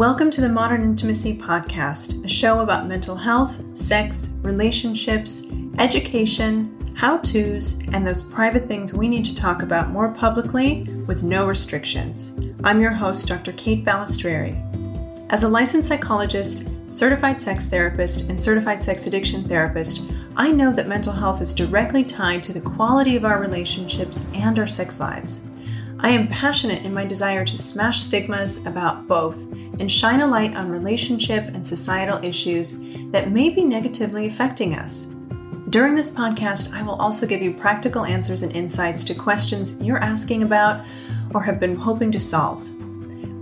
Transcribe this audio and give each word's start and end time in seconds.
Welcome 0.00 0.30
to 0.30 0.40
the 0.40 0.48
Modern 0.48 0.82
Intimacy 0.82 1.36
Podcast, 1.36 2.24
a 2.24 2.28
show 2.28 2.60
about 2.60 2.86
mental 2.86 3.14
health, 3.14 3.62
sex, 3.76 4.38
relationships, 4.42 5.46
education, 5.78 6.94
how 6.96 7.18
to's, 7.18 7.80
and 7.92 8.06
those 8.06 8.26
private 8.26 8.66
things 8.66 8.94
we 8.94 9.08
need 9.08 9.26
to 9.26 9.34
talk 9.34 9.62
about 9.62 9.90
more 9.90 10.08
publicly 10.08 10.84
with 11.06 11.22
no 11.22 11.46
restrictions. 11.46 12.40
I'm 12.64 12.80
your 12.80 12.92
host, 12.92 13.28
Dr. 13.28 13.52
Kate 13.52 13.84
Balistrieri. 13.84 14.56
As 15.28 15.42
a 15.42 15.48
licensed 15.48 15.88
psychologist, 15.88 16.66
certified 16.86 17.38
sex 17.38 17.68
therapist, 17.68 18.30
and 18.30 18.42
certified 18.42 18.82
sex 18.82 19.06
addiction 19.06 19.44
therapist, 19.44 20.10
I 20.34 20.50
know 20.50 20.72
that 20.72 20.88
mental 20.88 21.12
health 21.12 21.42
is 21.42 21.52
directly 21.52 22.04
tied 22.04 22.42
to 22.44 22.54
the 22.54 22.62
quality 22.62 23.16
of 23.16 23.26
our 23.26 23.38
relationships 23.38 24.26
and 24.32 24.58
our 24.58 24.66
sex 24.66 24.98
lives. 24.98 25.50
I 25.98 26.08
am 26.08 26.28
passionate 26.28 26.86
in 26.86 26.94
my 26.94 27.04
desire 27.04 27.44
to 27.44 27.58
smash 27.58 28.00
stigmas 28.00 28.64
about 28.64 29.06
both 29.06 29.36
and 29.80 29.90
shine 29.90 30.20
a 30.20 30.26
light 30.26 30.54
on 30.54 30.70
relationship 30.70 31.48
and 31.48 31.66
societal 31.66 32.22
issues 32.24 32.80
that 33.10 33.30
may 33.30 33.50
be 33.50 33.64
negatively 33.64 34.26
affecting 34.26 34.74
us. 34.74 35.14
During 35.70 35.94
this 35.94 36.14
podcast, 36.14 36.72
I 36.74 36.82
will 36.82 36.94
also 36.94 37.26
give 37.26 37.42
you 37.42 37.52
practical 37.52 38.04
answers 38.04 38.42
and 38.42 38.52
insights 38.52 39.04
to 39.04 39.14
questions 39.14 39.80
you're 39.82 40.02
asking 40.02 40.42
about 40.42 40.84
or 41.32 41.42
have 41.42 41.60
been 41.60 41.76
hoping 41.76 42.10
to 42.12 42.20
solve. 42.20 42.68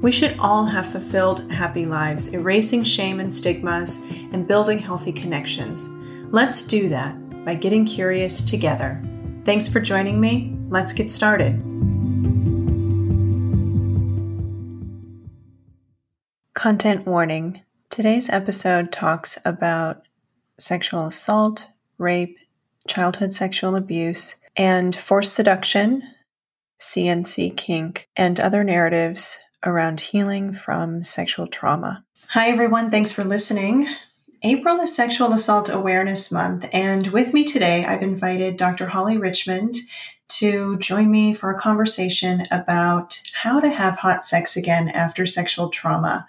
We 0.03 0.13
should 0.13 0.39
all 0.39 0.65
have 0.65 0.87
fulfilled, 0.87 1.51
happy 1.51 1.87
lives, 1.87 2.35
erasing 2.35 2.85
shame 2.85 3.19
and 3.19 3.35
stigmas, 3.35 4.05
and 4.33 4.47
building 4.47 4.79
healthy 4.79 5.13
connections. 5.13 5.89
Let's 6.31 6.67
do 6.67 6.89
that 6.91 7.45
by 7.45 7.55
getting 7.55 7.85
curious 7.85 8.45
together. 8.45 9.03
Thanks 9.45 9.67
for 9.67 9.81
joining 9.81 10.21
me. 10.21 10.55
Let's 10.69 10.93
get 10.93 11.11
started. 11.11 11.63
Content 16.59 17.07
warning 17.07 17.61
Today's 17.89 18.29
episode 18.29 18.91
talks 18.91 19.39
about 19.45 20.03
sexual 20.59 21.07
assault, 21.07 21.69
rape, 21.99 22.37
childhood 22.89 23.33
sexual 23.33 23.77
abuse, 23.77 24.41
and 24.57 24.93
forced 24.93 25.35
seduction, 25.35 26.03
CNC 26.81 27.57
kink, 27.57 28.09
and 28.17 28.41
other 28.41 28.65
narratives 28.65 29.39
around 29.65 30.01
healing 30.01 30.53
from 30.53 31.05
sexual 31.05 31.47
trauma. 31.47 32.05
Hi, 32.31 32.49
everyone. 32.49 32.91
Thanks 32.91 33.13
for 33.13 33.23
listening. 33.23 33.87
April 34.43 34.81
is 34.81 34.97
Sexual 34.97 35.35
Assault 35.35 35.69
Awareness 35.69 36.33
Month, 36.33 36.69
and 36.73 37.07
with 37.07 37.33
me 37.33 37.45
today, 37.45 37.85
I've 37.85 38.03
invited 38.03 38.57
Dr. 38.57 38.89
Holly 38.89 39.17
Richmond 39.17 39.77
to 40.29 40.77
join 40.79 41.11
me 41.11 41.33
for 41.33 41.51
a 41.51 41.59
conversation 41.59 42.47
about 42.51 43.21
how 43.33 43.61
to 43.61 43.69
have 43.69 43.99
hot 43.99 44.23
sex 44.23 44.57
again 44.57 44.89
after 44.89 45.27
sexual 45.27 45.69
trauma. 45.69 46.27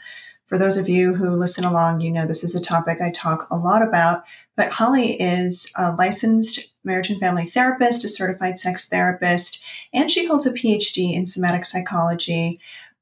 For 0.48 0.58
those 0.58 0.78
of 0.78 0.90
you 0.90 1.14
who 1.14 1.30
listen 1.30 1.64
along, 1.64 2.02
you 2.02 2.10
know 2.10 2.26
this 2.26 2.44
is 2.44 2.56
a 2.56 2.62
topic 2.62 3.00
I 3.02 3.12
talk 3.12 3.48
a 3.52 3.56
lot 3.56 3.84
about. 3.84 4.24
But 4.56 4.72
Holly 4.72 5.14
is 5.22 5.72
a 5.78 5.94
licensed 5.94 6.74
marriage 6.84 7.12
and 7.12 7.20
family 7.20 7.46
therapist, 7.46 8.04
a 8.04 8.10
certified 8.10 8.58
sex 8.58 8.90
therapist, 8.90 9.64
and 9.94 10.10
she 10.10 10.26
holds 10.26 10.48
a 10.48 10.52
PhD 10.52 11.14
in 11.14 11.26
somatic 11.26 11.66
psychology. 11.66 12.60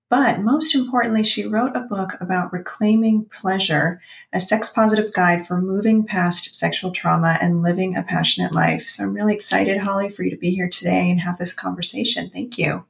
But 0.10 0.40
most 0.40 0.74
importantly, 0.74 1.24
she 1.24 1.46
wrote 1.46 1.76
a 1.76 1.82
book 1.82 2.14
about 2.22 2.54
reclaiming 2.54 3.26
pleasure, 3.26 4.02
a 4.32 4.40
sex 4.40 4.70
positive 4.70 5.12
guide 5.14 5.46
for 5.46 5.62
moving 5.62 6.06
past 6.06 6.56
sexual 6.56 6.92
trauma 6.92 7.38
and 7.42 7.62
living 7.62 7.96
a 7.98 8.04
passionate 8.04 8.54
life. 8.54 8.88
So 8.88 9.04
I'm 9.04 9.14
really 9.14 9.34
excited, 9.34 9.80
Holly, 9.80 10.10
for 10.10 10.24
you 10.24 10.30
to 10.30 10.38
be 10.38 10.52
here 10.52 10.70
today 10.70 11.10
and 11.10 11.20
have 11.20 11.38
this 11.38 11.54
conversation. 11.54 12.30
Thank 12.30 12.58
you. 12.58 12.86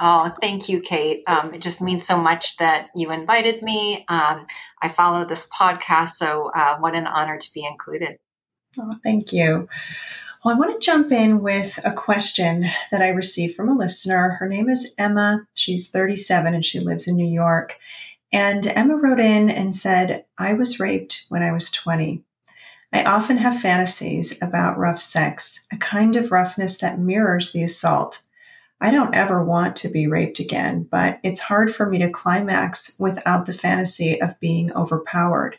Oh, 0.00 0.34
thank 0.40 0.68
you, 0.68 0.80
Kate. 0.80 1.22
Um, 1.26 1.52
it 1.52 1.60
just 1.60 1.82
means 1.82 2.06
so 2.06 2.16
much 2.16 2.56
that 2.58 2.90
you 2.94 3.10
invited 3.10 3.62
me. 3.62 4.04
Um, 4.08 4.46
I 4.80 4.88
follow 4.88 5.24
this 5.24 5.48
podcast, 5.48 6.10
so 6.10 6.50
uh, 6.54 6.78
what 6.78 6.94
an 6.94 7.06
honor 7.06 7.38
to 7.38 7.52
be 7.52 7.64
included. 7.64 8.18
Oh, 8.78 8.96
thank 9.02 9.32
you. 9.32 9.68
Well, 10.44 10.56
I 10.56 10.58
want 10.58 10.72
to 10.72 10.84
jump 10.84 11.12
in 11.12 11.40
with 11.40 11.78
a 11.84 11.92
question 11.92 12.68
that 12.90 13.00
I 13.00 13.10
received 13.10 13.54
from 13.54 13.68
a 13.68 13.76
listener. 13.76 14.30
Her 14.40 14.48
name 14.48 14.68
is 14.68 14.92
Emma. 14.98 15.46
She's 15.54 15.88
37 15.88 16.52
and 16.52 16.64
she 16.64 16.80
lives 16.80 17.06
in 17.06 17.14
New 17.14 17.32
York. 17.32 17.78
And 18.32 18.66
Emma 18.66 18.96
wrote 18.96 19.20
in 19.20 19.48
and 19.48 19.72
said, 19.72 20.24
I 20.36 20.54
was 20.54 20.80
raped 20.80 21.26
when 21.28 21.44
I 21.44 21.52
was 21.52 21.70
20. 21.70 22.24
I 22.92 23.04
often 23.04 23.36
have 23.36 23.60
fantasies 23.60 24.36
about 24.42 24.78
rough 24.78 25.00
sex, 25.00 25.64
a 25.72 25.76
kind 25.76 26.16
of 26.16 26.32
roughness 26.32 26.76
that 26.78 26.98
mirrors 26.98 27.52
the 27.52 27.62
assault. 27.62 28.22
I 28.80 28.90
don't 28.90 29.14
ever 29.14 29.44
want 29.44 29.76
to 29.76 29.88
be 29.88 30.08
raped 30.08 30.40
again, 30.40 30.88
but 30.90 31.20
it's 31.22 31.42
hard 31.42 31.72
for 31.72 31.86
me 31.88 31.98
to 31.98 32.10
climax 32.10 32.96
without 32.98 33.46
the 33.46 33.54
fantasy 33.54 34.20
of 34.20 34.40
being 34.40 34.72
overpowered. 34.72 35.58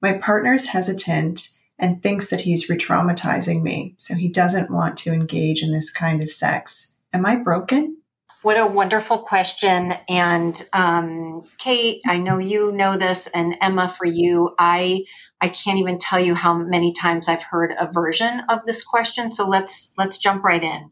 My 0.00 0.12
partner's 0.12 0.68
hesitant 0.68 1.48
and 1.80 2.02
thinks 2.02 2.30
that 2.30 2.42
he's 2.42 2.68
re 2.68 2.76
traumatizing 2.76 3.62
me, 3.62 3.94
so 3.98 4.14
he 4.14 4.28
doesn't 4.28 4.70
want 4.70 4.96
to 4.98 5.12
engage 5.12 5.62
in 5.62 5.72
this 5.72 5.90
kind 5.90 6.22
of 6.22 6.30
sex. 6.30 6.94
Am 7.12 7.26
I 7.26 7.36
broken? 7.36 7.96
What 8.42 8.58
a 8.58 8.64
wonderful 8.64 9.18
question. 9.18 9.94
And 10.08 10.62
um, 10.72 11.42
Kate, 11.58 12.00
I 12.06 12.16
know 12.16 12.38
you 12.38 12.72
know 12.72 12.96
this, 12.96 13.26
and 13.28 13.56
Emma, 13.60 13.88
for 13.88 14.06
you, 14.06 14.54
I 14.58 15.04
I 15.40 15.48
can't 15.48 15.78
even 15.78 15.98
tell 15.98 16.20
you 16.20 16.34
how 16.34 16.54
many 16.54 16.92
times 16.92 17.28
I've 17.28 17.42
heard 17.42 17.74
a 17.78 17.90
version 17.90 18.42
of 18.48 18.60
this 18.66 18.84
question. 18.84 19.32
So 19.32 19.48
let's 19.48 19.92
let's 19.98 20.18
jump 20.18 20.44
right 20.44 20.62
in. 20.62 20.90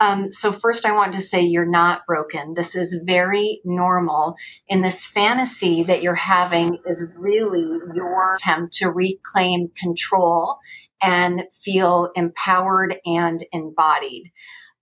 Um, 0.00 0.30
so, 0.30 0.52
first, 0.52 0.84
I 0.84 0.92
want 0.92 1.12
to 1.14 1.20
say 1.20 1.42
you're 1.42 1.66
not 1.66 2.06
broken. 2.06 2.54
This 2.54 2.74
is 2.74 3.00
very 3.04 3.60
normal. 3.64 4.36
And 4.68 4.84
this 4.84 5.06
fantasy 5.06 5.82
that 5.84 6.02
you're 6.02 6.14
having 6.14 6.78
is 6.86 7.14
really 7.16 7.78
your 7.94 8.34
attempt 8.34 8.72
to 8.74 8.90
reclaim 8.90 9.70
control 9.78 10.58
and 11.02 11.44
feel 11.52 12.10
empowered 12.16 12.96
and 13.04 13.40
embodied. 13.52 14.32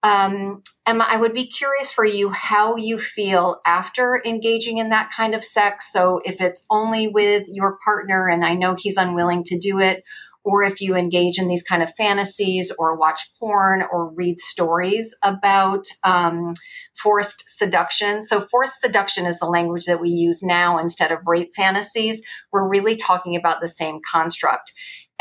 Um, 0.02 0.62
Emma, 0.84 1.06
I 1.08 1.16
would 1.16 1.32
be 1.32 1.46
curious 1.46 1.92
for 1.92 2.04
you 2.04 2.30
how 2.30 2.74
you 2.76 2.98
feel 2.98 3.60
after 3.64 4.20
engaging 4.24 4.78
in 4.78 4.88
that 4.88 5.12
kind 5.16 5.34
of 5.34 5.44
sex. 5.44 5.92
So, 5.92 6.20
if 6.24 6.40
it's 6.40 6.66
only 6.70 7.08
with 7.08 7.44
your 7.48 7.78
partner 7.84 8.28
and 8.28 8.44
I 8.44 8.54
know 8.54 8.74
he's 8.76 8.96
unwilling 8.96 9.44
to 9.44 9.58
do 9.58 9.78
it, 9.78 10.04
or 10.44 10.64
if 10.64 10.80
you 10.80 10.96
engage 10.96 11.38
in 11.38 11.48
these 11.48 11.62
kind 11.62 11.82
of 11.82 11.94
fantasies 11.94 12.72
or 12.78 12.96
watch 12.96 13.20
porn 13.38 13.82
or 13.92 14.12
read 14.12 14.40
stories 14.40 15.14
about 15.22 15.86
um, 16.02 16.54
forced 16.96 17.44
seduction. 17.46 18.24
So, 18.24 18.40
forced 18.40 18.80
seduction 18.80 19.26
is 19.26 19.38
the 19.38 19.46
language 19.46 19.86
that 19.86 20.00
we 20.00 20.08
use 20.08 20.42
now 20.42 20.78
instead 20.78 21.12
of 21.12 21.20
rape 21.26 21.52
fantasies. 21.54 22.22
We're 22.52 22.68
really 22.68 22.96
talking 22.96 23.36
about 23.36 23.60
the 23.60 23.68
same 23.68 23.98
construct. 24.10 24.72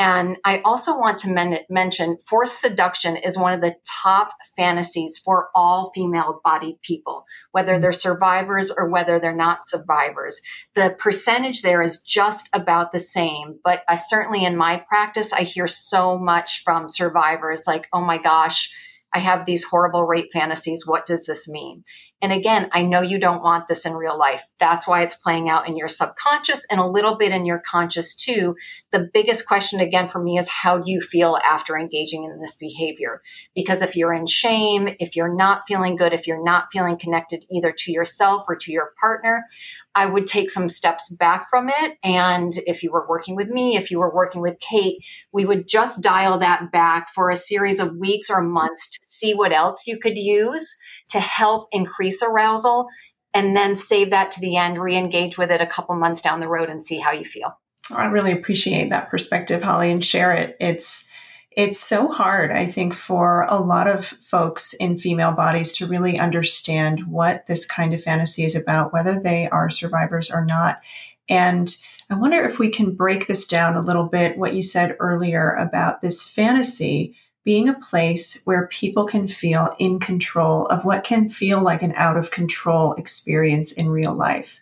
And 0.02 0.38
I 0.44 0.62
also 0.66 0.98
want 0.98 1.20
to 1.20 1.30
men- 1.30 1.60
mention 1.70 2.18
forced 2.28 2.60
seduction 2.60 3.18
is 3.18 3.38
one 3.38 3.54
of 3.54 3.62
the 3.62 3.76
top 3.86 4.32
fantasies 4.58 5.22
for 5.24 5.50
all 5.54 5.92
female 5.94 6.42
bodied 6.44 6.82
people, 6.82 7.26
whether 7.52 7.78
they're 7.78 7.94
survivors 7.94 8.72
or 8.76 8.90
whether 8.90 9.20
they're 9.20 9.36
not 9.36 9.68
survivors. 9.68 10.42
The 10.74 10.96
percentage 10.98 11.62
there 11.62 11.84
is 11.84 12.02
just 12.02 12.50
about 12.52 12.94
the 12.94 13.00
same. 13.00 13.60
But 13.64 13.84
uh, 13.88 13.96
certainly 13.96 14.44
in 14.44 14.58
my 14.58 14.84
practice, 14.88 15.34
I 15.34 15.42
hear 15.42 15.68
so 15.68 16.18
much 16.18 16.64
from 16.64 16.90
survivors 16.90 17.68
like, 17.68 17.88
oh 17.94 18.02
my 18.02 18.18
gosh, 18.18 18.74
I 19.14 19.20
have 19.20 19.46
these 19.46 19.64
horrible 19.64 20.06
rape 20.06 20.32
fantasies. 20.32 20.88
What 20.88 21.06
does 21.06 21.26
this 21.26 21.50
mean? 21.50 21.84
And 22.22 22.32
again, 22.32 22.70
I 22.72 22.84
know 22.84 23.02
you 23.02 23.20
don't 23.20 23.42
want 23.42 23.68
this 23.68 23.86
in 23.86 23.94
real 23.94 24.18
life. 24.18 24.44
That's 24.60 24.88
why 24.88 25.02
it's 25.02 25.16
playing 25.16 25.50
out 25.50 25.68
in 25.68 25.76
your 25.76 25.88
subconscious 25.88 26.66
and 26.70 26.80
a 26.80 26.86
little 26.86 27.16
bit 27.16 27.32
in 27.32 27.46
your 27.46 27.62
conscious 27.66 28.16
too. 28.16 28.56
The 28.92 29.10
biggest 29.12 29.48
question 29.48 29.80
again 29.80 30.08
for 30.08 30.22
me 30.22 30.38
is 30.38 30.48
how 30.48 30.78
do 30.78 30.92
you 30.92 31.02
feel 31.02 31.40
after 31.50 31.78
engaging 31.78 32.24
in 32.24 32.40
this 32.40 32.56
behavior? 32.56 33.22
Because 33.56 33.82
if 33.82 33.96
you're 33.96 34.14
in 34.14 34.28
shame, 34.28 34.90
if 35.00 35.16
you're 35.16 35.34
not 35.34 35.64
feeling 35.68 35.96
good, 35.96 36.14
if 36.14 36.28
you're 36.28 36.44
not 36.44 36.68
feeling 36.72 36.98
connected 36.98 37.44
either 37.52 37.74
to 37.80 37.92
yourself 37.92 38.44
or 38.48 38.56
to 38.56 38.72
your 38.72 38.92
partner, 39.00 39.44
I 39.94 40.06
would 40.06 40.28
take 40.28 40.50
some 40.50 40.70
steps 40.70 41.10
back 41.10 41.50
from 41.50 41.70
it. 41.70 41.98
And 42.04 42.54
if 42.66 42.82
you 42.82 42.92
were 42.92 43.08
working 43.08 43.36
with 43.36 43.50
me, 43.50 43.76
if 43.76 43.92
you 43.92 44.00
were 44.00 44.14
working 44.14 44.42
with 44.42 44.60
Kate, 44.60 45.04
we 45.32 45.46
would 45.46 45.68
just 45.68 46.02
dial 46.02 46.38
that 46.40 46.72
back 46.72 47.14
for 47.14 47.30
a 47.30 47.36
series 47.36 47.80
of 47.80 47.98
weeks 47.98 48.30
or 48.30 48.42
months 48.42 48.90
to 48.92 49.00
see 49.10 49.34
what 49.34 49.52
else 49.52 49.88
you 49.88 49.98
could 49.98 50.18
use 50.18 50.76
to 51.10 51.20
help 51.20 51.68
increase 51.72 52.24
arousal 52.24 52.88
and 53.34 53.56
then 53.56 53.76
save 53.76 54.12
that 54.12 54.32
to 54.32 54.42
the 54.42 54.58
end, 54.58 54.78
re 54.78 54.96
engage 54.96 55.38
with 55.38 55.52
it 55.52 55.62
a 55.62 55.68
couple 55.68 55.96
months 55.96 56.22
down 56.22 56.40
the 56.40 56.48
road 56.48 56.70
and 56.70 56.84
see 56.84 57.00
how 57.00 57.12
you 57.12 57.26
feel. 57.26 57.58
I 57.96 58.06
really 58.06 58.32
appreciate 58.32 58.90
that 58.90 59.10
perspective, 59.10 59.62
Holly, 59.62 59.92
and 59.92 60.04
share 60.04 60.34
it. 60.34 60.56
It's 60.60 61.10
it's 61.52 61.80
so 61.80 62.08
hard, 62.08 62.52
I 62.52 62.66
think, 62.66 62.94
for 62.94 63.46
a 63.50 63.60
lot 63.60 63.88
of 63.88 64.06
folks 64.06 64.74
in 64.74 64.98
female 64.98 65.34
bodies 65.34 65.74
to 65.74 65.86
really 65.86 66.18
understand 66.18 67.08
what 67.08 67.46
this 67.48 67.66
kind 67.66 67.94
of 67.94 68.02
fantasy 68.02 68.44
is 68.44 68.56
about, 68.56 68.94
whether 68.94 69.20
they 69.20 69.50
are 69.50 69.70
survivors 69.70 70.32
or 70.32 70.46
not. 70.46 70.80
And 71.28 71.76
I 72.10 72.16
wonder 72.16 72.44
if 72.44 72.58
we 72.58 72.70
can 72.70 72.96
break 72.96 73.28
this 73.28 73.46
down 73.46 73.76
a 73.76 73.82
little 73.82 74.06
bit, 74.06 74.38
what 74.38 74.54
you 74.54 74.64
said 74.64 74.96
earlier 75.00 75.52
about 75.52 76.02
this 76.02 76.24
fantasy 76.24 77.16
being 77.44 77.68
a 77.68 77.80
place 77.80 78.42
where 78.46 78.68
people 78.68 79.06
can 79.06 79.28
feel 79.28 79.76
in 79.80 80.00
control 80.00 80.68
of 80.68 80.86
what 80.86 81.04
can 81.04 81.28
feel 81.28 81.62
like 81.62 81.82
an 81.82 81.94
out 81.96 82.18
of 82.18 82.32
control 82.32 82.94
experience 82.94 83.72
in 83.74 83.90
real 83.90 84.14
life. 84.14 84.62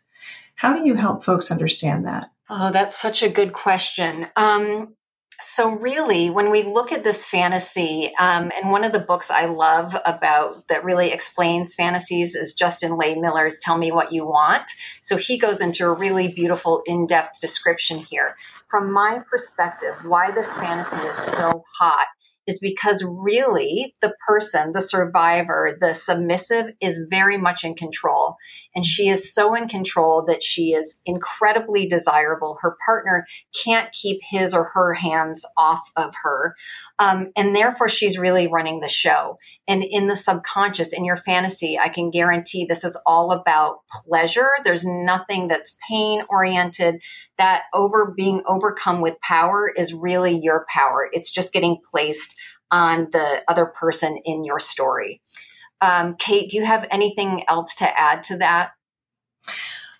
How 0.55 0.73
do 0.73 0.87
you 0.87 0.95
help 0.95 1.23
folks 1.23 1.51
understand 1.51 2.05
that? 2.05 2.31
Oh, 2.49 2.71
that's 2.71 2.99
such 2.99 3.21
a 3.21 3.29
good 3.29 3.53
question. 3.53 4.27
Um, 4.35 4.95
so, 5.41 5.71
really, 5.71 6.29
when 6.29 6.51
we 6.51 6.63
look 6.63 6.91
at 6.91 7.03
this 7.03 7.25
fantasy, 7.25 8.13
um, 8.19 8.51
and 8.55 8.71
one 8.71 8.83
of 8.83 8.91
the 8.91 8.99
books 8.99 9.31
I 9.31 9.45
love 9.45 9.95
about 10.05 10.67
that 10.67 10.83
really 10.83 11.11
explains 11.11 11.75
fantasies 11.75 12.35
is 12.35 12.53
Justin 12.53 12.97
Lehmiller's 12.97 13.59
Tell 13.59 13.77
Me 13.77 13.91
What 13.91 14.11
You 14.11 14.25
Want. 14.25 14.69
So, 15.01 15.17
he 15.17 15.37
goes 15.37 15.61
into 15.61 15.85
a 15.85 15.93
really 15.93 16.27
beautiful, 16.27 16.83
in 16.85 17.07
depth 17.07 17.39
description 17.39 17.99
here. 17.99 18.35
From 18.67 18.91
my 18.91 19.21
perspective, 19.29 19.95
why 20.03 20.31
this 20.31 20.49
fantasy 20.57 20.97
is 21.07 21.17
so 21.17 21.63
hot 21.79 22.07
is 22.49 22.59
because 22.59 23.05
really 23.07 23.95
the 24.01 24.15
person, 24.27 24.73
the 24.73 24.81
survivor, 24.81 25.77
the 25.79 25.93
submissive 25.93 26.73
is 26.81 27.05
very 27.11 27.37
much 27.37 27.63
in 27.63 27.75
control. 27.75 28.37
And 28.73 28.83
she 28.83 29.07
is 29.07 29.31
so 29.31 29.53
in 29.53 29.67
control 29.67 30.25
that 30.27 30.41
she 30.41 30.73
is 30.73 30.99
incredibly 31.05 31.87
desirable. 31.87 32.57
Her 32.61 32.75
partner 32.83 33.27
can't 33.63 33.91
keep 33.91 34.19
his 34.23 34.55
or 34.55 34.63
her 34.73 34.95
hands 34.95 35.45
off 35.57 35.91
of 35.95 36.15
her. 36.23 36.55
Um, 36.97 37.27
and 37.37 37.55
therefore, 37.55 37.87
she's 37.87 38.17
really 38.17 38.47
running 38.47 38.79
the 38.79 38.87
show. 38.87 39.37
And 39.67 39.83
in 39.83 40.07
the 40.07 40.15
subconscious, 40.15 40.91
in 40.91 41.05
your 41.05 41.17
fantasy, 41.17 41.77
I 41.77 41.89
can 41.89 42.09
guarantee 42.09 42.65
this 42.65 42.83
is 42.83 42.99
all 43.05 43.31
about 43.31 43.81
pleasure. 43.91 44.49
There's 44.63 44.85
nothing 44.85 45.47
that's 45.47 45.77
pain 45.87 46.23
oriented. 46.29 47.03
That 47.39 47.63
over 47.73 48.13
being 48.15 48.43
overcome 48.47 49.01
with 49.01 49.19
power 49.21 49.71
is 49.75 49.93
really 49.93 50.37
your 50.37 50.67
power. 50.69 51.09
It's 51.11 51.31
just 51.31 51.53
getting 51.53 51.79
placed 51.89 52.39
on 52.69 53.07
the 53.11 53.43
other 53.47 53.65
person 53.65 54.17
in 54.25 54.43
your 54.43 54.59
story. 54.59 55.21
Um, 55.81 56.15
Kate, 56.19 56.49
do 56.49 56.57
you 56.57 56.65
have 56.65 56.87
anything 56.91 57.45
else 57.47 57.73
to 57.75 57.99
add 57.99 58.23
to 58.23 58.37
that? 58.37 58.73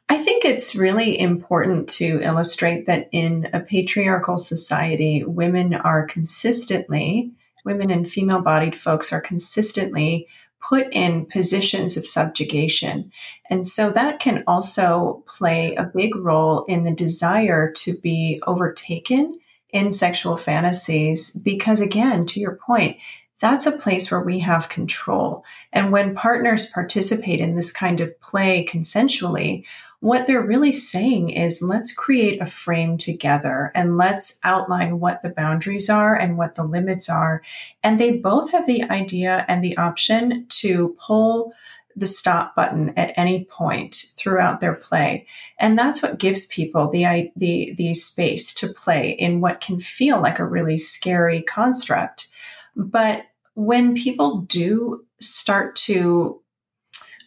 I 0.10 0.18
think 0.18 0.44
it's 0.44 0.76
really 0.76 1.20
important 1.20 1.88
to 1.92 2.20
illustrate 2.22 2.88
that 2.88 3.10
in 3.12 3.48
a 3.54 3.60
patriarchal 3.60 4.38
society, 4.38 5.24
women 5.24 5.76
are 5.76 6.06
consistently, 6.06 7.32
women 7.64 7.92
and 7.92 8.10
female 8.10 8.42
bodied 8.42 8.76
folks 8.76 9.14
are 9.14 9.22
consistently 9.22 10.28
put 10.62 10.88
in 10.92 11.26
positions 11.26 11.98
of 11.98 12.06
subjugation. 12.06 13.12
And 13.50 13.66
so 13.66 13.92
that 13.92 14.20
can 14.20 14.44
also 14.48 15.24
play 15.28 15.76
a 15.76 15.84
big 15.84 16.16
role 16.16 16.64
in 16.66 16.84
the 16.84 16.94
desire 16.94 17.72
to 17.78 17.94
be 18.02 18.42
overtaken 18.46 19.40
in 19.72 19.92
sexual 19.92 20.36
fantasies 20.36 21.36
because 21.36 21.80
again 21.80 22.26
to 22.26 22.40
your 22.40 22.56
point 22.56 22.98
that's 23.40 23.66
a 23.66 23.78
place 23.78 24.12
where 24.12 24.24
we 24.24 24.40
have 24.40 24.70
control 24.70 25.44
and 25.72 25.92
when 25.92 26.16
partners 26.16 26.66
participate 26.66 27.40
in 27.40 27.56
this 27.56 27.72
kind 27.72 28.02
of 28.02 28.20
play 28.20 28.66
consensually 28.66 29.64
what 30.02 30.28
they're 30.28 30.42
really 30.42 30.72
saying 30.72 31.30
is 31.30 31.62
let's 31.62 31.94
create 31.94 32.42
a 32.42 32.46
frame 32.46 32.98
together 32.98 33.72
and 33.76 33.98
let's 33.98 34.40
outline 34.44 35.00
what 35.00 35.22
the 35.22 35.30
boundaries 35.30 35.90
are 35.90 36.16
and 36.16 36.38
what 36.38 36.56
the 36.56 36.64
limits 36.64 37.10
are 37.10 37.42
and 37.84 38.00
they 38.00 38.18
both 38.18 38.52
have 38.52 38.66
the 38.66 38.84
idea 38.84 39.46
and 39.48 39.64
the 39.64 39.76
option 39.78 40.46
to 40.48 40.96
pull 41.06 41.54
the 42.00 42.08
stop 42.08 42.56
button 42.56 42.94
at 42.98 43.14
any 43.18 43.44
point 43.46 44.06
throughout 44.16 44.62
their 44.62 44.76
play. 44.76 45.28
And 45.60 45.78
that's 45.78 46.02
what 46.02 46.20
gives 46.20 46.46
people 46.46 46.90
the, 46.90 47.32
the, 47.36 47.74
the 47.78 47.94
space 47.94 48.54
to 48.56 48.68
play 48.68 49.10
in 49.12 49.42
what 49.42 49.60
can 49.60 49.80
feel 49.80 50.22
like 50.22 50.40
a 50.40 50.46
really 50.46 50.78
scary 50.78 51.42
construct. 51.42 52.30
But 52.76 53.24
when 53.56 53.96
people 53.96 54.38
do 54.42 55.06
start 55.20 55.76
to 55.76 56.42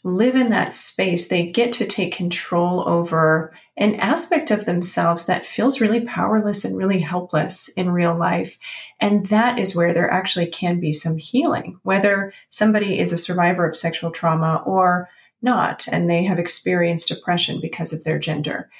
live 0.04 0.34
in 0.34 0.50
that 0.50 0.74
space, 0.74 1.28
they 1.28 1.46
get 1.46 1.72
to 1.74 1.86
take 1.86 2.14
control 2.14 2.88
over 2.88 3.52
an 3.76 3.94
aspect 3.96 4.50
of 4.50 4.64
themselves 4.64 5.26
that 5.26 5.46
feels 5.46 5.80
really 5.80 6.00
powerless 6.00 6.64
and 6.64 6.76
really 6.76 6.98
helpless 6.98 7.68
in 7.68 7.90
real 7.90 8.14
life. 8.14 8.58
And 9.00 9.26
that 9.26 9.58
is 9.58 9.76
where 9.76 9.94
there 9.94 10.10
actually 10.10 10.46
can 10.46 10.80
be 10.80 10.92
some 10.92 11.16
healing, 11.16 11.78
whether 11.82 12.34
somebody 12.50 12.98
is 12.98 13.12
a 13.12 13.18
survivor 13.18 13.66
of 13.66 13.76
sexual 13.76 14.10
trauma 14.10 14.62
or 14.66 15.08
not, 15.40 15.88
and 15.88 16.08
they 16.08 16.24
have 16.24 16.38
experienced 16.38 17.08
depression 17.08 17.60
because 17.60 17.92
of 17.92 18.04
their 18.04 18.18
gender. 18.18 18.70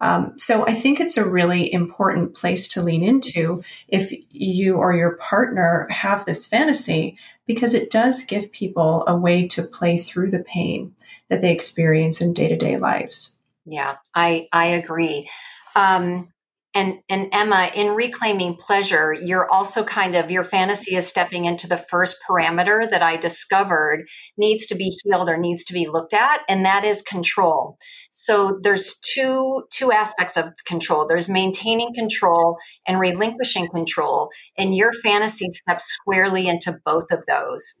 Um, 0.00 0.38
so 0.38 0.66
I 0.66 0.74
think 0.74 1.00
it's 1.00 1.16
a 1.16 1.28
really 1.28 1.72
important 1.72 2.34
place 2.34 2.68
to 2.68 2.82
lean 2.82 3.02
into 3.02 3.62
if 3.88 4.12
you 4.30 4.76
or 4.76 4.94
your 4.94 5.16
partner 5.16 5.88
have 5.90 6.24
this 6.24 6.46
fantasy 6.46 7.18
because 7.46 7.74
it 7.74 7.90
does 7.90 8.24
give 8.24 8.52
people 8.52 9.04
a 9.06 9.16
way 9.16 9.48
to 9.48 9.62
play 9.62 9.98
through 9.98 10.30
the 10.30 10.44
pain 10.44 10.94
that 11.28 11.42
they 11.42 11.52
experience 11.52 12.20
in 12.20 12.32
day 12.32 12.48
to 12.48 12.56
day 12.56 12.76
lives. 12.76 13.36
Yeah, 13.64 13.96
I 14.14 14.48
I 14.52 14.66
agree. 14.66 15.28
Um, 15.74 16.32
and 16.78 17.00
and 17.08 17.28
Emma, 17.32 17.70
in 17.74 17.94
reclaiming 17.94 18.54
pleasure, 18.54 19.12
you're 19.12 19.50
also 19.50 19.82
kind 19.82 20.14
of 20.14 20.30
your 20.30 20.44
fantasy 20.44 20.94
is 20.94 21.08
stepping 21.08 21.44
into 21.44 21.66
the 21.66 21.76
first 21.76 22.16
parameter 22.28 22.88
that 22.88 23.02
I 23.02 23.16
discovered 23.16 24.06
needs 24.36 24.64
to 24.66 24.76
be 24.76 24.96
healed 25.02 25.28
or 25.28 25.36
needs 25.36 25.64
to 25.64 25.72
be 25.72 25.88
looked 25.88 26.14
at, 26.14 26.42
and 26.48 26.64
that 26.64 26.84
is 26.84 27.02
control. 27.02 27.78
So 28.12 28.60
there's 28.62 28.96
two 29.00 29.64
two 29.72 29.90
aspects 29.90 30.36
of 30.36 30.52
control. 30.66 31.06
There's 31.06 31.28
maintaining 31.28 31.94
control 31.94 32.58
and 32.86 33.00
relinquishing 33.00 33.68
control, 33.74 34.30
and 34.56 34.74
your 34.74 34.92
fantasy 34.92 35.48
steps 35.50 35.84
squarely 35.84 36.46
into 36.46 36.78
both 36.84 37.10
of 37.10 37.24
those. 37.26 37.74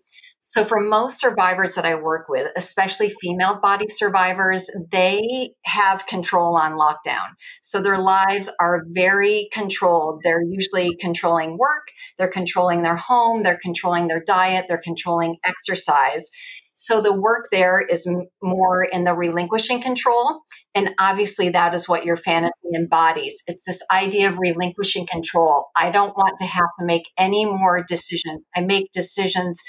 So, 0.48 0.64
for 0.64 0.80
most 0.80 1.20
survivors 1.20 1.74
that 1.74 1.84
I 1.84 1.94
work 1.94 2.26
with, 2.30 2.50
especially 2.56 3.10
female 3.20 3.60
body 3.60 3.84
survivors, 3.86 4.70
they 4.90 5.50
have 5.66 6.06
control 6.06 6.56
on 6.56 6.72
lockdown. 6.72 7.34
So, 7.60 7.82
their 7.82 7.98
lives 7.98 8.50
are 8.58 8.82
very 8.88 9.50
controlled. 9.52 10.22
They're 10.24 10.40
usually 10.40 10.96
controlling 10.96 11.58
work, 11.58 11.88
they're 12.16 12.30
controlling 12.30 12.82
their 12.82 12.96
home, 12.96 13.42
they're 13.42 13.60
controlling 13.62 14.08
their 14.08 14.22
diet, 14.26 14.64
they're 14.68 14.80
controlling 14.82 15.36
exercise. 15.44 16.30
So, 16.72 17.02
the 17.02 17.12
work 17.12 17.48
there 17.52 17.82
is 17.82 18.08
more 18.42 18.84
in 18.84 19.04
the 19.04 19.12
relinquishing 19.12 19.82
control. 19.82 20.40
And 20.74 20.94
obviously, 20.98 21.50
that 21.50 21.74
is 21.74 21.90
what 21.90 22.06
your 22.06 22.16
fantasy 22.16 22.70
embodies. 22.74 23.42
It's 23.48 23.64
this 23.66 23.82
idea 23.92 24.30
of 24.30 24.38
relinquishing 24.38 25.06
control. 25.06 25.66
I 25.76 25.90
don't 25.90 26.16
want 26.16 26.38
to 26.38 26.46
have 26.46 26.70
to 26.80 26.86
make 26.86 27.10
any 27.18 27.44
more 27.44 27.84
decisions. 27.86 28.44
I 28.56 28.62
make 28.62 28.92
decisions 28.92 29.60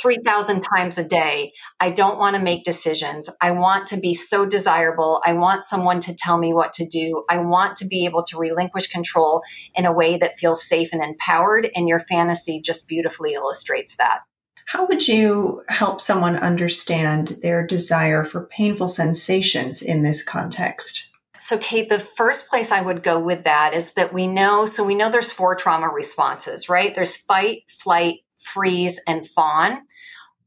3,000 0.00 0.62
times 0.62 0.98
a 0.98 1.06
day. 1.06 1.52
I 1.78 1.90
don't 1.90 2.18
want 2.18 2.34
to 2.34 2.42
make 2.42 2.64
decisions. 2.64 3.30
I 3.40 3.52
want 3.52 3.86
to 3.88 3.96
be 3.96 4.14
so 4.14 4.44
desirable. 4.44 5.22
I 5.24 5.32
want 5.32 5.62
someone 5.62 6.00
to 6.00 6.14
tell 6.14 6.38
me 6.38 6.52
what 6.52 6.72
to 6.74 6.86
do. 6.86 7.22
I 7.30 7.38
want 7.38 7.76
to 7.76 7.86
be 7.86 8.04
able 8.04 8.24
to 8.24 8.38
relinquish 8.38 8.88
control 8.88 9.42
in 9.76 9.86
a 9.86 9.92
way 9.92 10.18
that 10.18 10.38
feels 10.38 10.66
safe 10.66 10.92
and 10.92 11.02
empowered. 11.02 11.70
And 11.76 11.88
your 11.88 12.00
fantasy 12.00 12.60
just 12.60 12.88
beautifully 12.88 13.34
illustrates 13.34 13.96
that. 13.96 14.20
How 14.66 14.86
would 14.86 15.06
you 15.06 15.62
help 15.68 16.00
someone 16.00 16.36
understand 16.36 17.28
their 17.42 17.64
desire 17.64 18.24
for 18.24 18.46
painful 18.46 18.88
sensations 18.88 19.82
in 19.82 20.02
this 20.02 20.24
context? 20.24 21.10
So, 21.38 21.58
Kate, 21.58 21.88
the 21.88 21.98
first 21.98 22.48
place 22.48 22.70
I 22.70 22.80
would 22.80 23.02
go 23.02 23.18
with 23.18 23.44
that 23.44 23.74
is 23.74 23.92
that 23.94 24.12
we 24.12 24.26
know, 24.26 24.64
so 24.64 24.84
we 24.84 24.94
know 24.94 25.10
there's 25.10 25.32
four 25.32 25.56
trauma 25.56 25.88
responses, 25.88 26.68
right? 26.68 26.94
There's 26.94 27.16
fight, 27.16 27.64
flight, 27.68 28.20
freeze, 28.42 29.00
and 29.06 29.26
fawn. 29.26 29.82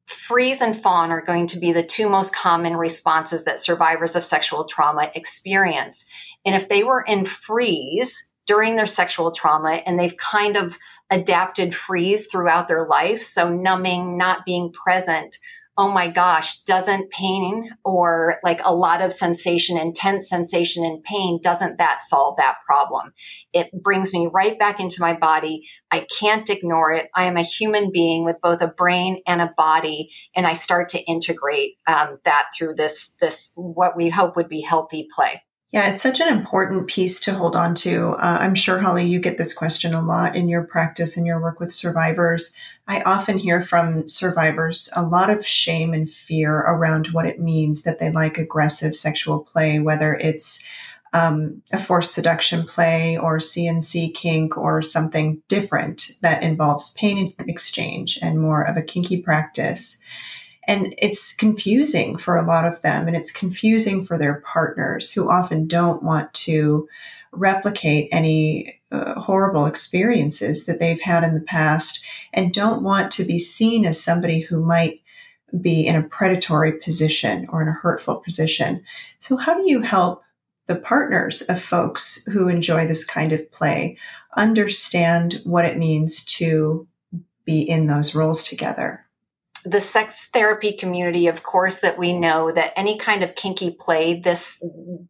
Freeze 0.06 0.62
and 0.62 0.80
fawn 0.80 1.12
are 1.12 1.22
going 1.22 1.48
to 1.48 1.60
be 1.60 1.72
the 1.72 1.84
two 1.84 2.08
most 2.10 2.36
common 2.36 2.76
responses 2.78 3.44
that 3.44 3.60
survivors 3.60 4.16
of 4.16 4.24
sexual 4.24 4.66
trauma 4.66 5.12
experience. 5.16 6.06
And 6.46 6.56
if 6.56 6.70
they 6.70 6.84
were 6.84 7.02
in 7.02 7.26
freeze 7.26 8.30
during 8.46 8.76
their 8.76 8.86
sexual 8.86 9.32
trauma 9.32 9.82
and 9.86 10.00
they've 10.00 10.18
kind 10.18 10.58
of 10.58 10.78
adapted 11.10 11.76
freeze 11.76 12.28
throughout 12.28 12.68
their 12.68 12.86
life, 12.86 13.22
so 13.22 13.50
numbing, 13.50 14.18
not 14.18 14.46
being 14.46 14.72
present, 14.72 15.38
oh 15.78 15.92
my 15.92 16.10
gosh, 16.10 16.62
doesn't 16.62 17.12
pain 17.12 17.70
or 17.84 18.40
like 18.44 18.62
a 18.64 18.74
lot 18.74 19.02
of 19.02 19.12
sensation, 19.12 19.78
intense 19.78 20.30
sensation 20.30 20.86
and 20.86 21.04
pain, 21.04 21.40
doesn't 21.42 21.78
that 21.78 22.02
solve 22.02 22.38
that 22.38 22.58
problem? 22.66 23.14
It 23.52 23.72
brings 23.72 24.14
me 24.14 24.30
right 24.32 24.58
back 24.58 24.80
into 24.80 25.02
my 25.02 25.14
body. 25.14 25.68
I 25.92 26.08
can't 26.20 26.50
ignore 26.50 26.92
it. 26.92 27.10
I 27.14 27.26
am 27.26 27.38
a 27.38 27.44
human 27.44 27.92
being 27.92 28.24
with 28.24 28.38
both 28.42 28.62
a 28.62 28.68
brain 28.68 29.22
and 29.28 29.42
a 29.42 29.54
body, 29.58 30.12
and 30.36 30.48
I 30.48 30.54
start 30.54 30.90
to 30.90 31.04
integrate 31.04 31.78
um, 31.88 32.20
that 32.24 32.48
through 32.58 32.76
this 32.76 33.16
this 33.20 33.52
what 33.56 33.98
we 33.98 34.10
hope 34.10 34.36
would 34.36 34.50
be 34.50 34.62
healthy 34.62 35.08
play. 35.14 35.42
Yeah, 35.76 35.90
it's 35.90 36.02
such 36.02 36.22
an 36.22 36.30
important 36.30 36.88
piece 36.88 37.20
to 37.20 37.34
hold 37.34 37.54
on 37.54 37.76
to. 37.76 38.12
Uh, 38.12 38.38
I'm 38.40 38.56
sure, 38.56 38.80
Holly, 38.80 39.06
you 39.06 39.20
get 39.20 39.38
this 39.38 39.52
question 39.52 39.94
a 39.94 40.02
lot 40.02 40.34
in 40.34 40.48
your 40.48 40.64
practice 40.64 41.18
and 41.18 41.28
your 41.28 41.42
work 41.42 41.60
with 41.60 41.74
survivors. 41.74 42.56
I 42.88 43.02
often 43.02 43.38
hear 43.38 43.62
from 43.62 44.08
survivors 44.08 44.90
a 44.96 45.04
lot 45.04 45.30
of 45.30 45.46
shame 45.46 45.94
and 45.94 46.10
fear 46.10 46.60
around 46.60 47.08
what 47.08 47.26
it 47.26 47.42
means 47.42 47.84
that 47.84 48.00
they 48.00 48.10
like 48.10 48.38
aggressive 48.38 48.96
sexual 48.96 49.40
play, 49.40 49.80
whether 49.80 50.14
it's 50.14 50.66
um, 51.12 51.62
a 51.74 51.78
forced 51.78 52.14
seduction 52.14 52.64
play 52.64 53.18
or 53.18 53.40
CNC 53.40 54.16
kink 54.16 54.58
or 54.58 54.82
something 54.82 55.42
different 55.50 56.12
that 56.22 56.42
involves 56.42 56.94
pain 56.94 57.34
exchange 57.40 58.18
and 58.22 58.40
more 58.40 58.66
of 58.66 58.78
a 58.78 58.82
kinky 58.82 59.22
practice. 59.22 60.02
And 60.68 60.96
it's 60.98 61.36
confusing 61.36 62.18
for 62.18 62.36
a 62.36 62.46
lot 62.46 62.66
of 62.66 62.82
them, 62.82 63.08
and 63.08 63.16
it's 63.16 63.32
confusing 63.32 64.04
for 64.04 64.18
their 64.18 64.42
partners 64.42 65.12
who 65.12 65.30
often 65.30 65.68
don't 65.68 66.02
want 66.02 66.34
to 66.34 66.88
replicate 67.32 68.10
any 68.12 68.82
uh, 68.92 69.20
horrible 69.20 69.66
experiences 69.66 70.66
that 70.66 70.80
they've 70.80 71.02
had 71.02 71.24
in 71.24 71.34
the 71.34 71.42
past 71.42 72.04
and 72.34 72.54
don't 72.54 72.84
want 72.84 73.12
to 73.12 73.24
be 73.24 73.40
seen 73.40 73.86
as 73.86 74.02
somebody 74.02 74.42
who 74.42 74.64
might 74.64 75.02
be 75.62 75.86
in 75.86 75.96
a 75.96 76.04
predatory 76.04 76.74
position 76.74 77.46
or 77.50 77.62
in 77.62 77.68
a 77.68 77.74
hurtful 77.74 78.18
position. 78.18 78.84
So, 79.20 79.38
how 79.38 79.54
do 79.54 79.70
you 79.70 79.82
help 79.82 80.24
the 80.68 80.76
partners 80.76 81.42
of 81.44 81.62
folks 81.62 82.26
who 82.26 82.48
enjoy 82.48 82.88
this 82.88 83.06
kind 83.06 83.32
of 83.32 83.52
play 83.52 83.98
understand 84.36 85.42
what 85.44 85.66
it 85.66 85.78
means 85.78 86.26
to 86.26 86.88
be 87.46 87.62
in 87.62 87.86
those 87.86 88.16
roles 88.16 88.44
together? 88.44 89.05
The 89.66 89.82
sex 89.82 90.30
therapy 90.32 90.72
community, 90.78 91.28
of 91.28 91.44
course, 91.44 91.80
that 91.80 91.98
we 91.98 92.14
know 92.14 92.52
that 92.52 92.74
any 92.78 92.98
kind 92.98 93.24
of 93.24 93.36
kinky 93.36 93.76
play, 93.80 94.20
this 94.20 94.64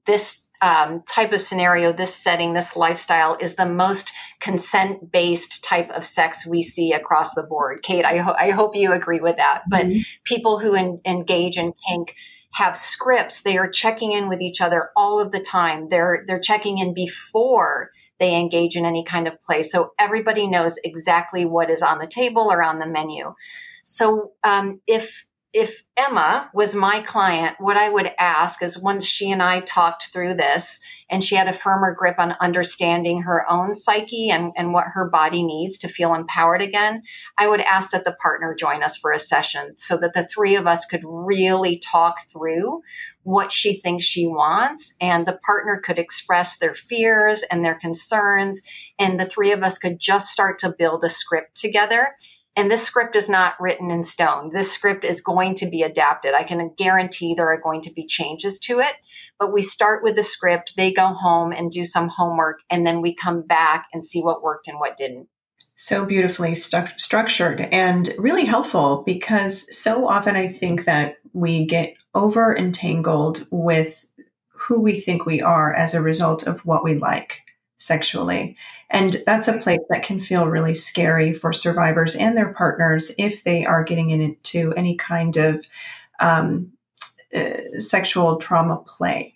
this 0.06 0.46
um, 0.62 1.04
type 1.04 1.34
of 1.34 1.42
scenario, 1.42 1.92
this 1.92 2.16
setting, 2.16 2.54
this 2.54 2.76
lifestyle 2.76 3.38
is 3.40 3.56
the 3.56 3.66
most 3.66 4.14
consent 4.40 5.12
based 5.12 5.64
type 5.64 5.92
of 5.92 6.06
sex 6.06 6.48
we 6.48 6.62
see 6.62 6.94
across 6.94 7.34
the 7.34 7.44
board. 7.44 7.84
Kate, 7.84 8.06
I, 8.06 8.18
ho- 8.18 8.36
I 8.38 8.52
hope 8.52 8.76
you 8.76 8.94
agree 8.94 9.20
with 9.20 9.38
that. 9.38 9.64
But 9.70 9.88
mm-hmm. 9.88 10.00
people 10.24 10.60
who 10.60 10.74
en- 10.74 11.02
engage 11.06 11.58
in 11.58 11.74
kink 11.88 12.16
have 12.52 12.78
scripts. 12.78 13.42
They 13.42 13.58
are 13.58 13.70
checking 13.70 14.14
in 14.14 14.30
with 14.30 14.42
each 14.42 14.62
other 14.62 14.92
all 14.96 15.22
of 15.22 15.34
the 15.34 15.42
time. 15.42 15.90
They're 15.90 16.24
they're 16.26 16.40
checking 16.40 16.78
in 16.78 16.94
before 16.94 17.92
they 18.20 18.36
engage 18.36 18.76
in 18.76 18.86
any 18.86 19.04
kind 19.04 19.28
of 19.28 19.40
play, 19.42 19.64
so 19.64 19.94
everybody 20.00 20.48
knows 20.48 20.78
exactly 20.84 21.46
what 21.46 21.70
is 21.70 21.82
on 21.82 22.00
the 22.00 22.08
table 22.08 22.52
or 22.52 22.64
on 22.64 22.80
the 22.80 22.88
menu. 22.88 23.34
So 23.84 24.32
um, 24.44 24.82
if 24.88 25.26
if 25.56 25.86
Emma 25.96 26.50
was 26.54 26.76
my 26.76 27.00
client, 27.00 27.56
what 27.60 27.78
I 27.78 27.88
would 27.88 28.12
ask 28.20 28.62
is 28.62 28.78
once 28.78 29.06
she 29.06 29.32
and 29.32 29.42
I 29.42 29.62
talked 29.62 30.12
through 30.12 30.34
this 30.34 30.82
and 31.10 31.24
she 31.24 31.36
had 31.36 31.48
a 31.48 31.54
firmer 31.54 31.96
grip 31.98 32.20
on 32.20 32.36
understanding 32.42 33.22
her 33.22 33.50
own 33.50 33.74
psyche 33.74 34.30
and, 34.30 34.52
and 34.58 34.74
what 34.74 34.88
her 34.94 35.10
body 35.10 35.44
needs 35.44 35.78
to 35.78 35.88
feel 35.88 36.14
empowered 36.14 36.62
again, 36.62 37.04
I 37.38 37.48
would 37.48 37.62
ask 37.62 37.92
that 37.92 38.04
the 38.04 38.18
partner 38.22 38.54
join 38.54 38.84
us 38.84 38.98
for 38.98 39.14
a 39.14 39.20
session 39.20 39.76
so 39.78 39.96
that 39.96 40.14
the 40.14 40.28
three 40.28 40.58
of 40.58 40.68
us 40.68 40.86
could 40.86 41.04
really 41.06 41.80
talk 41.80 42.28
through 42.28 42.82
what 43.24 43.54
she 43.54 43.80
thinks 43.80 44.04
she 44.04 44.28
wants 44.28 44.94
and 45.00 45.26
the 45.26 45.40
partner 45.46 45.80
could 45.82 45.98
express 45.98 46.58
their 46.58 46.74
fears 46.74 47.44
and 47.44 47.64
their 47.64 47.76
concerns 47.76 48.60
and 49.00 49.18
the 49.18 49.26
three 49.26 49.54
of 49.54 49.64
us 49.64 49.78
could 49.78 50.00
just 50.00 50.34
start 50.34 50.60
to 50.60 50.76
build 50.78 51.02
a 51.06 51.10
script 51.10 51.56
together 51.56 52.10
and 52.56 52.72
this 52.72 52.84
script 52.84 53.16
is 53.16 53.28
not 53.28 53.56
written 53.60 53.92
in 53.92 54.04
stone. 54.04 54.52
This 54.54 54.72
script 54.72 55.04
is 55.04 55.20
going 55.20 55.56
to 55.56 55.70
be 55.70 55.84
adapted. 55.84 56.34
I 56.34 56.44
can 56.44 56.74
guarantee 56.78 57.34
there 57.34 57.52
are 57.52 57.60
going 57.60 57.82
to 57.82 57.94
be 57.94 58.06
changes 58.06 58.60
to 58.62 58.80
it. 58.80 58.94
But 59.40 59.52
we 59.52 59.62
start 59.62 60.04
with 60.04 60.16
the 60.16 60.24
script, 60.24 60.76
they 60.78 60.94
go 60.94 61.08
home 61.08 61.52
and 61.52 61.70
do 61.70 61.84
some 61.84 62.08
homework, 62.08 62.62
and 62.70 62.88
then 62.88 63.02
we 63.02 63.14
come 63.14 63.42
back 63.42 63.88
and 63.94 64.06
see 64.06 64.22
what 64.22 64.42
worked 64.42 64.70
and 64.70 64.80
what 64.80 64.96
didn't. 64.96 65.28
So 65.76 66.06
beautifully 66.06 66.54
stu- 66.54 66.88
structured 66.96 67.60
and 67.60 68.10
really 68.18 68.46
helpful 68.46 69.04
because 69.06 69.76
so 69.78 70.08
often 70.08 70.38
I 70.38 70.48
think 70.48 70.86
that 70.86 71.18
we 71.34 71.66
get 71.66 71.96
over 72.14 72.56
entangled 72.56 73.46
with 73.52 74.06
who 74.54 74.80
we 74.80 74.98
think 75.00 75.26
we 75.26 75.42
are 75.42 75.74
as 75.74 75.94
a 75.94 76.02
result 76.02 76.48
of 76.48 76.62
what 76.62 76.86
we 76.86 76.96
like 76.96 77.42
sexually. 77.78 78.56
And 78.90 79.18
that's 79.26 79.48
a 79.48 79.58
place 79.58 79.82
that 79.90 80.04
can 80.04 80.20
feel 80.22 80.48
really 80.48 80.74
scary 80.74 81.34
for 81.34 81.54
survivors 81.54 82.16
and 82.16 82.38
their 82.38 82.54
partners 82.54 83.14
if 83.18 83.44
they 83.44 83.66
are 83.66 83.84
getting 83.84 84.12
into 84.12 84.74
any 84.76 84.96
kind 84.96 85.36
of 85.38 85.66
um, 86.20 86.72
uh, 87.34 87.80
sexual 87.80 88.38
trauma 88.38 88.84
play. 88.86 89.36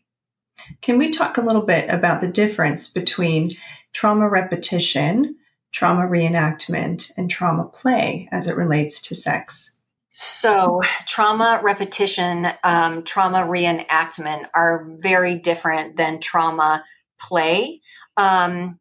Can 0.82 0.98
we 0.98 1.10
talk 1.10 1.38
a 1.38 1.42
little 1.42 1.64
bit 1.64 1.90
about 1.90 2.22
the 2.22 2.32
difference 2.32 2.88
between 2.88 3.52
trauma 3.94 4.30
repetition, 4.30 5.36
trauma 5.72 6.08
reenactment, 6.08 7.12
and 7.18 7.30
trauma 7.30 7.66
play 7.66 8.30
as 8.32 8.48
it 8.48 8.56
relates 8.56 9.02
to 9.04 9.16
sex? 9.16 9.80
So, 10.12 10.82
trauma 11.08 11.62
repetition, 11.64 12.48
um, 12.64 13.04
trauma 13.04 13.44
reenactment 13.44 14.48
are 14.54 14.86
very 14.98 15.40
different 15.40 15.96
than 15.96 16.20
trauma 16.20 16.84
play. 17.20 17.82
Um, 18.18 18.80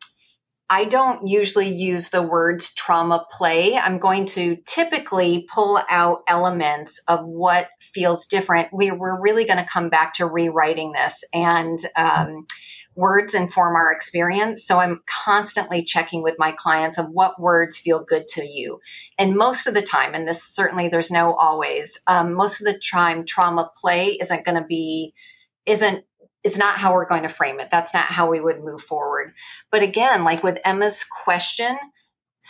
I 0.71 0.85
don't 0.85 1.27
usually 1.27 1.75
use 1.75 2.11
the 2.11 2.23
words 2.23 2.75
trauma 2.75 3.25
play. 3.31 3.77
I'm 3.79 3.99
going 3.99 4.27
to 4.27 4.57
typically 4.67 5.47
pull 5.51 5.81
out 5.89 6.23
elements 6.29 7.01
of 7.09 7.25
what 7.25 7.69
feels 7.81 8.27
different. 8.27 8.69
We, 8.73 8.91
are 8.91 9.21
really 9.21 9.47
going 9.47 9.59
to 9.59 9.71
come 9.71 9.89
back 9.89 10.13
to 10.15 10.27
rewriting 10.27 10.93
this 10.93 11.25
and 11.33 11.79
um, 11.97 12.47
words 12.95 13.33
inform 13.33 13.77
our 13.77 13.93
experience. 13.93 14.67
So 14.67 14.79
I'm 14.79 15.01
constantly 15.07 15.83
checking 15.85 16.23
with 16.23 16.35
my 16.37 16.53
clients 16.53 16.99
of 16.99 17.07
what 17.09 17.41
words 17.41 17.79
feel 17.79 18.05
good 18.05 18.29
to 18.29 18.45
you. 18.47 18.81
And 19.19 19.37
most 19.37 19.67
of 19.67 19.73
the 19.73 19.83
time, 19.83 20.15
and 20.15 20.29
this 20.29 20.43
certainly 20.43 20.89
there's 20.89 21.11
no 21.11 21.35
always, 21.35 21.99
um, 22.09 22.35
most 22.35 22.61
of 22.61 22.67
the 22.67 22.79
time 22.79 23.25
trauma 23.25 23.71
play 23.81 24.19
isn't 24.21 24.45
going 24.45 24.61
to 24.61 24.67
be 24.67 25.15
isn't 25.65 26.05
it's 26.49 26.57
not 26.57 26.79
how 26.79 26.95
we're 26.95 27.05
going 27.05 27.25
to 27.25 27.29
frame 27.29 27.61
it. 27.61 27.69
That's 27.71 27.93
not 27.93 28.07
how 28.07 28.31
we 28.31 28.41
would 28.41 28.65
move 28.65 28.81
forward. 28.81 29.35
But 29.71 29.83
again, 29.83 30.25
like 30.25 30.43
with 30.43 30.59
Emma's 30.65 31.05
question, 31.05 31.77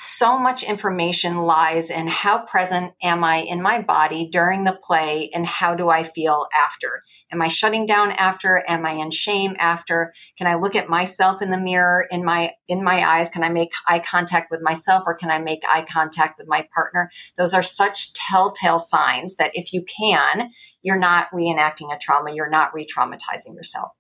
so 0.01 0.39
much 0.39 0.63
information 0.63 1.39
lies 1.39 1.91
in 1.91 2.07
how 2.07 2.39
present 2.39 2.93
am 3.03 3.25
I 3.25 3.39
in 3.39 3.61
my 3.61 3.83
body 3.83 4.29
during 4.31 4.63
the 4.63 4.79
play 4.81 5.29
and 5.35 5.45
how 5.45 5.75
do 5.75 5.89
I 5.89 6.05
feel 6.05 6.47
after? 6.57 7.03
Am 7.33 7.43
I 7.43 7.49
shutting 7.49 7.85
down 7.85 8.13
after? 8.13 8.63
Am 8.69 8.87
I 8.87 8.93
in 8.93 9.11
shame 9.11 9.57
after? 9.59 10.13
Can 10.37 10.47
I 10.47 10.55
look 10.55 10.77
at 10.77 10.89
myself 10.89 11.43
in 11.43 11.49
the 11.49 11.59
mirror 11.59 12.07
in 12.13 12.25
my 12.25 12.53
in 12.69 12.85
my 12.85 13.05
eyes? 13.05 13.29
Can 13.29 13.43
I 13.43 13.49
make 13.49 13.73
eye 13.89 13.99
contact 13.99 14.53
with 14.53 14.63
myself 14.63 15.03
or 15.05 15.17
can 15.17 15.33
I 15.33 15.41
make 15.41 15.65
eye 15.69 15.85
contact 15.91 16.39
with 16.39 16.47
my 16.47 16.69
partner? 16.73 17.11
Those 17.37 17.53
are 17.53 17.65
such 17.65 18.13
telltale 18.13 18.79
signs 18.79 19.35
that 19.35 19.51
if 19.55 19.73
you 19.73 19.83
can, 19.83 20.53
you're 20.81 20.97
not 20.97 21.29
reenacting 21.33 21.93
a 21.93 21.99
trauma, 21.99 22.33
you're 22.33 22.49
not 22.49 22.73
re-traumatizing 22.73 23.57
yourself. 23.57 23.91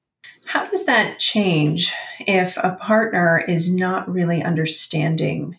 How 0.44 0.68
does 0.68 0.86
that 0.86 1.18
change 1.18 1.92
if 2.20 2.56
a 2.58 2.76
partner 2.80 3.44
is 3.48 3.74
not 3.74 4.08
really 4.08 4.44
understanding 4.44 5.58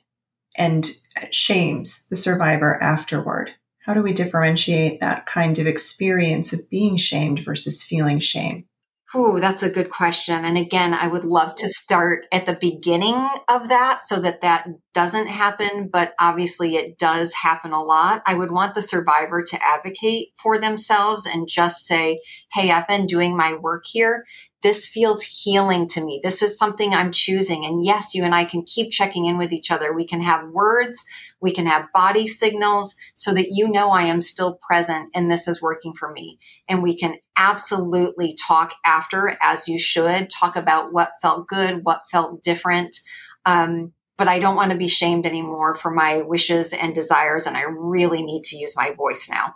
and 0.60 0.92
shames 1.32 2.06
the 2.10 2.16
survivor 2.16 2.82
afterward? 2.82 3.51
How 3.86 3.96
do 3.96 4.04
we 4.04 4.13
differentiate 4.13 5.00
that 5.00 5.25
kind 5.25 5.58
of 5.58 5.66
experience 5.66 6.54
of 6.54 6.70
being 6.70 6.98
shamed 6.98 7.39
versus 7.39 7.82
feeling 7.82 8.20
shame? 8.20 8.66
Ooh, 9.16 9.39
that's 9.39 9.63
a 9.63 9.72
good 9.72 9.89
question. 9.89 10.46
And 10.46 10.56
again, 10.56 10.94
I 10.94 11.08
would 11.08 11.24
love 11.24 11.56
to 11.56 11.68
start 11.68 12.28
at 12.32 12.46
the 12.46 12.54
beginning 12.54 13.28
of 13.48 13.70
that 13.70 14.04
so 14.04 14.20
that 14.20 14.42
that 14.42 14.68
doesn't 14.94 15.25
happen, 15.25 15.89
but 15.92 16.13
obviously 16.20 16.75
it 16.75 17.00
does 17.00 17.34
happen 17.34 17.72
a 17.72 17.82
lot. 17.82 18.22
I 18.28 18.36
would 18.36 18.51
want 18.51 18.75
the 18.75 18.84
survivor 18.84 19.42
to 19.42 19.66
advocate 19.66 20.28
for 20.38 20.60
themselves 20.60 21.25
and 21.25 21.48
just 21.48 21.88
say, 21.88 22.22
Hey, 22.54 22.70
I've 22.70 22.88
been 22.88 23.08
doing 23.08 23.36
my 23.36 23.56
work 23.56 23.86
here 23.88 24.25
this 24.62 24.88
feels 24.88 25.24
healing 25.24 25.88
to 25.88 26.04
me. 26.04 26.20
This 26.24 26.42
is 26.42 26.58
something 26.58 26.94
I'm 26.94 27.12
choosing. 27.12 27.66
And 27.66 27.86
yes, 27.86 28.13
you 28.13 28.24
and 28.24 28.36
I 28.36 28.44
can 28.46 28.63
keep 28.63 28.92
checking 28.92 29.25
in 29.25 29.38
with 29.38 29.54
each 29.54 29.72
other. 29.72 29.94
We 29.94 30.06
can 30.06 30.22
have 30.22 30.50
words, 30.50 31.06
we 31.39 31.54
can 31.54 31.66
have 31.66 31.92
body 31.94 32.28
signals 32.28 32.96
so 33.16 33.34
that 33.34 33.51
you 33.51 33.70
know 33.70 33.92
I 33.92 34.04
am 34.04 34.22
still 34.22 34.60
present 34.62 35.10
and 35.16 35.32
this 35.32 35.48
is 35.48 35.62
working 35.62 35.94
for 35.94 36.12
me. 36.12 36.39
And 36.68 36.84
we 36.84 36.96
can 36.96 37.18
absolutely 37.38 38.36
talk 38.36 38.74
after, 38.86 39.38
as 39.42 39.70
you 39.70 39.80
should, 39.80 40.30
talk 40.30 40.58
about 40.58 40.92
what 40.92 41.13
felt 41.22 41.48
good, 41.48 41.84
what 41.84 42.04
felt 42.12 42.44
different. 42.44 42.98
Um, 43.46 43.94
but 44.18 44.28
I 44.28 44.39
don't 44.39 44.58
want 44.58 44.72
to 44.72 44.78
be 44.78 44.89
shamed 44.89 45.25
anymore 45.25 45.75
for 45.75 45.89
my 45.89 46.22
wishes 46.24 46.74
and 46.74 46.94
desires. 46.94 47.48
And 47.48 47.56
I 47.56 47.62
really 47.62 48.22
need 48.22 48.44
to 48.46 48.58
use 48.58 48.75
my 48.75 48.94
voice 48.94 49.30
now. 49.30 49.56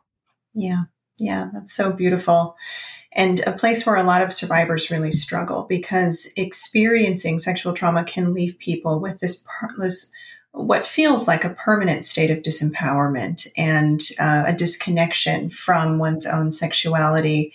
Yeah. 0.54 0.84
Yeah. 1.20 1.50
That's 1.54 1.76
so 1.76 1.92
beautiful 1.92 2.56
and 3.16 3.42
a 3.42 3.52
place 3.52 3.86
where 3.86 3.96
a 3.96 4.04
lot 4.04 4.22
of 4.22 4.34
survivors 4.34 4.90
really 4.90 5.12
struggle 5.12 5.66
because 5.70 6.34
experiencing 6.36 7.40
sexual 7.40 7.74
trauma 7.74 8.04
can 8.04 8.34
leave 8.34 8.58
people 8.58 9.00
with 9.00 9.20
this, 9.20 9.46
what 10.52 10.86
feels 10.86 11.28
like 11.28 11.44
a 11.44 11.52
permanent 11.52 12.06
state 12.06 12.32
of 12.32 12.40
disempowerment 12.40 13.48
and 13.56 14.02
uh, 14.20 14.46
a 14.48 14.54
disconnection 14.54 15.50
from 15.50 16.00
one's 16.00 16.26
own 16.26 16.52
sexuality. 16.52 17.54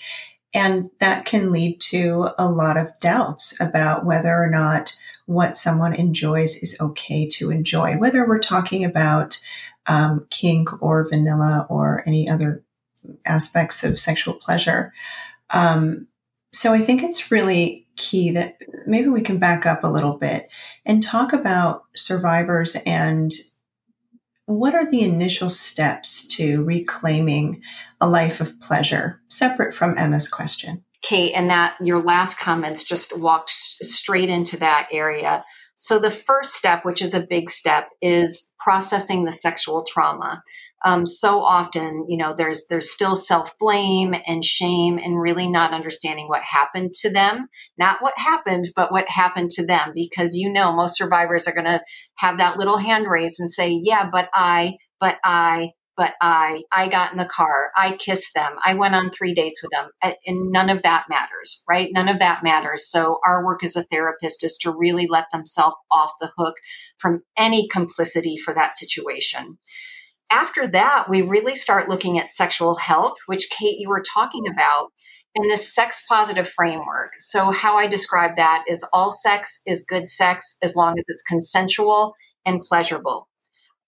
And 0.55 0.91
that 0.99 1.25
can 1.25 1.53
lead 1.53 1.81
to 1.83 2.31
a 2.39 2.49
lot 2.49 2.77
of 2.77 2.99
doubts 3.01 3.61
about 3.61 4.05
whether 4.05 4.35
or 4.35 4.49
not 4.49 4.97
what 5.27 5.57
someone 5.57 5.95
enjoys 5.95 6.57
is 6.57 6.77
okay 6.81 7.29
to 7.29 7.51
enjoy, 7.51 7.99
whether 7.99 8.27
we're 8.27 8.39
talking 8.39 8.85
about 8.85 9.39
um, 9.87 10.27
kink 10.31 10.83
or 10.83 11.09
vanilla 11.09 11.67
or 11.69 12.03
any 12.07 12.29
other 12.29 12.63
aspects 13.27 13.85
of 13.85 14.01
sexual 14.01 14.35
pleasure. 14.35 14.93
Um, 15.51 16.09
so 16.53 16.73
I 16.73 16.79
think 16.79 17.03
it's 17.03 17.31
really 17.31 17.87
key 17.97 18.31
that 18.31 18.59
maybe 18.87 19.09
we 19.09 19.21
can 19.21 19.39
back 19.39 19.67
up 19.67 19.85
a 19.85 19.91
little 19.91 20.17
bit 20.17 20.49
and 20.87 21.03
talk 21.03 21.33
about 21.33 21.85
survivors 21.95 22.77
and 22.87 23.33
what 24.47 24.75
are 24.75 24.91
the 24.91 25.03
initial 25.03 25.51
steps 25.51 26.27
to 26.29 26.65
reclaiming 26.65 27.61
a 28.01 28.09
life 28.09 28.41
of 28.41 28.59
pleasure, 28.61 29.21
separate 29.29 29.75
from 29.75 29.99
Emma's 29.99 30.27
question? 30.27 30.85
Kate, 31.03 31.33
and 31.35 31.51
that 31.51 31.77
your 31.83 32.03
last 32.03 32.39
comments 32.39 32.83
just 32.83 33.19
walked 33.19 33.51
straight 33.51 34.31
into 34.31 34.57
that 34.57 34.89
area. 34.91 35.45
So, 35.77 35.99
the 35.99 36.11
first 36.11 36.55
step, 36.55 36.85
which 36.85 37.03
is 37.03 37.13
a 37.13 37.27
big 37.27 37.51
step, 37.51 37.91
is 38.01 38.51
processing 38.59 39.25
the 39.25 39.33
sexual 39.33 39.85
trauma. 39.85 40.43
Um, 40.85 41.07
so 41.07 41.43
often, 41.43 42.07
you 42.09 42.17
know, 42.17 42.35
there's 42.37 42.67
there's 42.69 42.91
still 42.93 43.17
self 43.17 43.55
blame 43.59 44.15
and 44.27 44.45
shame, 44.45 44.99
and 44.99 45.21
really 45.21 45.49
not 45.49 45.73
understanding 45.73 46.29
what 46.29 46.43
happened 46.43 46.95
to 47.01 47.11
them, 47.11 47.49
not 47.79 48.01
what 48.01 48.15
happened, 48.17 48.67
but 48.77 48.93
what 48.93 49.09
happened 49.09 49.51
to 49.53 49.67
them. 49.67 49.93
Because 49.95 50.35
you 50.35 50.53
know, 50.53 50.73
most 50.73 50.97
survivors 50.97 51.49
are 51.49 51.55
going 51.55 51.67
to 51.67 51.83
have 52.19 52.39
that 52.39 52.59
little 52.59 52.79
hand 52.79 53.07
raised 53.09 53.41
and 53.41 53.51
say, 53.51 53.81
"Yeah, 53.83 54.09
but 54.11 54.31
I, 54.33 54.77
but 55.01 55.19
I, 55.25 55.73
but 55.99 56.15
I, 56.23 56.63
I 56.73 56.89
got 56.89 57.11
in 57.11 57.19
the 57.19 57.27
car, 57.27 57.73
I 57.77 57.97
kissed 57.97 58.33
them, 58.33 58.55
I 58.65 58.75
went 58.75 58.95
on 58.95 59.11
three 59.11 59.35
dates 59.35 59.61
with 59.61 59.73
them, 59.73 59.91
and 60.01 60.53
none 60.53 60.71
of 60.71 60.85
that 60.85 61.07
matters, 61.11 61.65
right? 61.69 61.91
None 61.93 62.09
of 62.09 62.21
that 62.21 62.45
matters. 62.45 62.89
So 62.89 63.19
our 63.27 63.45
work 63.45 63.65
as 63.65 63.75
a 63.75 63.83
therapist 63.83 64.45
is 64.45 64.57
to 64.59 64.71
really 64.73 65.09
let 65.09 65.27
themselves 65.33 65.75
off 65.91 66.13
the 66.21 66.31
hook 66.39 66.55
from 66.99 67.23
any 67.37 67.67
complicity 67.69 68.37
for 68.37 68.55
that 68.55 68.77
situation. 68.77 69.59
After 70.31 70.67
that, 70.69 71.07
we 71.09 71.23
really 71.23 71.57
start 71.57 71.89
looking 71.89 72.19
at 72.19 72.31
sexual 72.31 72.77
health, 72.77 73.17
which 73.27 73.49
Kate, 73.51 73.79
you 73.79 73.89
were 73.89 74.03
talking 74.03 74.45
mm-hmm. 74.45 74.59
about 74.59 74.93
in 75.35 75.49
this 75.49 75.75
sex 75.75 76.05
positive 76.09 76.49
framework. 76.49 77.13
So, 77.21 77.51
how 77.51 77.77
I 77.77 77.87
describe 77.87 78.37
that 78.37 78.65
is 78.69 78.85
all 78.93 79.13
sex 79.13 79.61
is 79.67 79.87
good 79.89 80.09
sex 80.09 80.57
as 80.63 80.77
long 80.77 80.99
as 80.99 81.05
it's 81.09 81.23
consensual 81.23 82.15
and 82.45 82.61
pleasurable. 82.61 83.29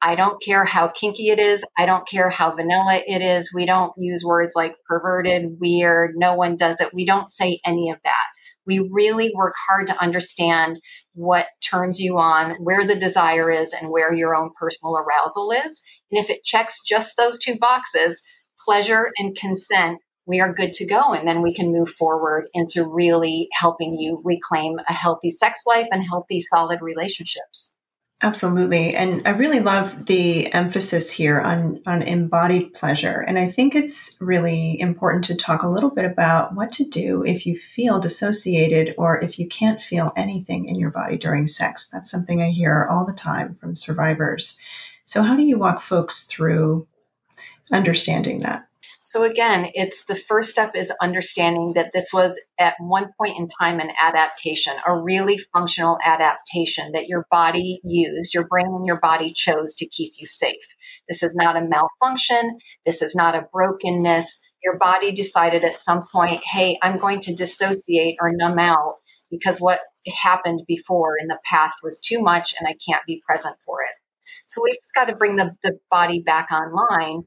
I 0.03 0.15
don't 0.15 0.43
care 0.43 0.65
how 0.65 0.89
kinky 0.89 1.29
it 1.29 1.39
is. 1.39 1.65
I 1.77 1.85
don't 1.85 2.09
care 2.09 2.31
how 2.31 2.55
vanilla 2.55 3.03
it 3.07 3.21
is. 3.21 3.53
We 3.55 3.67
don't 3.67 3.93
use 3.99 4.25
words 4.25 4.53
like 4.57 4.77
perverted, 4.89 5.61
weird, 5.61 6.15
no 6.17 6.35
one 6.35 6.57
does 6.57 6.81
it. 6.81 6.95
We 6.95 7.05
don't 7.05 7.31
say 7.31 7.61
any 7.67 7.91
of 7.91 7.99
that. 8.05 8.27
We 8.67 8.89
really 8.91 9.33
work 9.35 9.55
hard 9.69 9.87
to 9.89 10.01
understand 10.01 10.81
what 11.15 11.49
turns 11.63 12.01
you 12.01 12.19
on, 12.19 12.53
where 12.63 12.87
the 12.87 12.95
desire 12.95 13.51
is, 13.51 13.73
and 13.73 13.91
where 13.91 14.13
your 14.13 14.35
own 14.35 14.51
personal 14.59 14.97
arousal 14.97 15.51
is. 15.53 15.83
And 16.11 16.23
if 16.23 16.31
it 16.31 16.45
checks 16.45 16.81
just 16.87 17.17
those 17.17 17.39
two 17.39 17.57
boxes, 17.59 18.23
pleasure 18.65 19.11
and 19.19 19.37
consent, 19.37 19.99
we 20.27 20.41
are 20.41 20.55
good 20.55 20.73
to 20.75 20.87
go. 20.87 21.13
And 21.13 21.27
then 21.27 21.43
we 21.43 21.55
can 21.55 21.73
move 21.73 21.91
forward 21.91 22.47
into 22.55 22.89
really 22.89 23.49
helping 23.53 23.95
you 23.95 24.21
reclaim 24.25 24.79
a 24.89 24.93
healthy 24.93 25.31
sex 25.31 25.63
life 25.67 25.89
and 25.91 26.05
healthy, 26.05 26.41
solid 26.41 26.81
relationships. 26.83 27.75
Absolutely. 28.23 28.95
And 28.95 29.27
I 29.27 29.31
really 29.31 29.61
love 29.61 30.05
the 30.05 30.53
emphasis 30.53 31.11
here 31.11 31.41
on, 31.41 31.81
on 31.87 32.03
embodied 32.03 32.75
pleasure. 32.75 33.25
And 33.27 33.39
I 33.39 33.51
think 33.51 33.75
it's 33.75 34.19
really 34.21 34.79
important 34.79 35.25
to 35.25 35.35
talk 35.35 35.63
a 35.63 35.69
little 35.71 35.89
bit 35.89 36.05
about 36.05 36.55
what 36.55 36.71
to 36.73 36.85
do 36.85 37.25
if 37.25 37.47
you 37.47 37.57
feel 37.57 37.99
dissociated 37.99 38.95
or 38.99 39.19
if 39.25 39.39
you 39.39 39.49
can't 39.49 39.81
feel 39.81 40.13
anything 40.17 40.69
in 40.69 40.77
your 40.77 40.91
body 40.91 41.17
during 41.17 41.47
sex. 41.47 41.89
That's 41.89 42.11
something 42.11 42.43
I 42.43 42.51
hear 42.51 42.87
all 42.91 43.07
the 43.07 43.15
time 43.15 43.55
from 43.55 43.75
survivors. 43.75 44.61
So, 45.07 45.23
how 45.23 45.35
do 45.35 45.43
you 45.43 45.59
walk 45.59 45.81
folks 45.81 46.25
through 46.25 46.87
understanding 47.73 48.41
that? 48.41 48.70
So 49.03 49.25
again, 49.25 49.71
it's 49.73 50.05
the 50.05 50.15
first 50.15 50.51
step 50.51 50.73
is 50.77 50.93
understanding 51.01 51.73
that 51.75 51.95
this 51.95 52.13
was 52.13 52.39
at 52.59 52.75
one 52.79 53.13
point 53.19 53.39
in 53.39 53.49
time 53.49 53.81
an 53.81 53.93
adaptation, 53.99 54.75
a 54.87 54.95
really 54.95 55.39
functional 55.55 55.99
adaptation 56.05 56.93
that 56.93 57.09
your 57.09 57.27
body 57.31 57.81
used, 57.83 58.35
your 58.35 58.47
brain 58.47 58.67
and 58.67 58.85
your 58.87 59.01
body 59.01 59.33
chose 59.35 59.75
to 59.77 59.89
keep 59.89 60.13
you 60.19 60.27
safe. 60.27 60.77
This 61.09 61.23
is 61.23 61.35
not 61.35 61.57
a 61.57 61.67
malfunction. 61.67 62.59
This 62.85 63.01
is 63.01 63.15
not 63.15 63.35
a 63.35 63.47
brokenness. 63.51 64.39
Your 64.63 64.79
body 64.79 65.13
decided 65.13 65.65
at 65.65 65.79
some 65.79 66.05
point, 66.13 66.43
hey, 66.45 66.79
I'm 66.83 66.99
going 66.99 67.21
to 67.21 67.35
dissociate 67.35 68.19
or 68.21 68.33
numb 68.35 68.59
out 68.59 68.97
because 69.31 69.63
what 69.63 69.81
happened 70.23 70.61
before 70.69 71.15
in 71.19 71.29
the 71.29 71.41
past 71.47 71.79
was 71.83 72.03
too 72.03 72.21
much 72.21 72.55
and 72.59 72.69
I 72.69 72.77
can't 72.87 73.07
be 73.07 73.23
present 73.27 73.57
for 73.65 73.81
it. 73.83 73.95
So 74.49 74.61
we've 74.63 74.77
got 74.95 75.07
to 75.07 75.17
bring 75.17 75.37
the, 75.37 75.57
the 75.63 75.79
body 75.91 76.21
back 76.21 76.49
online 76.53 77.23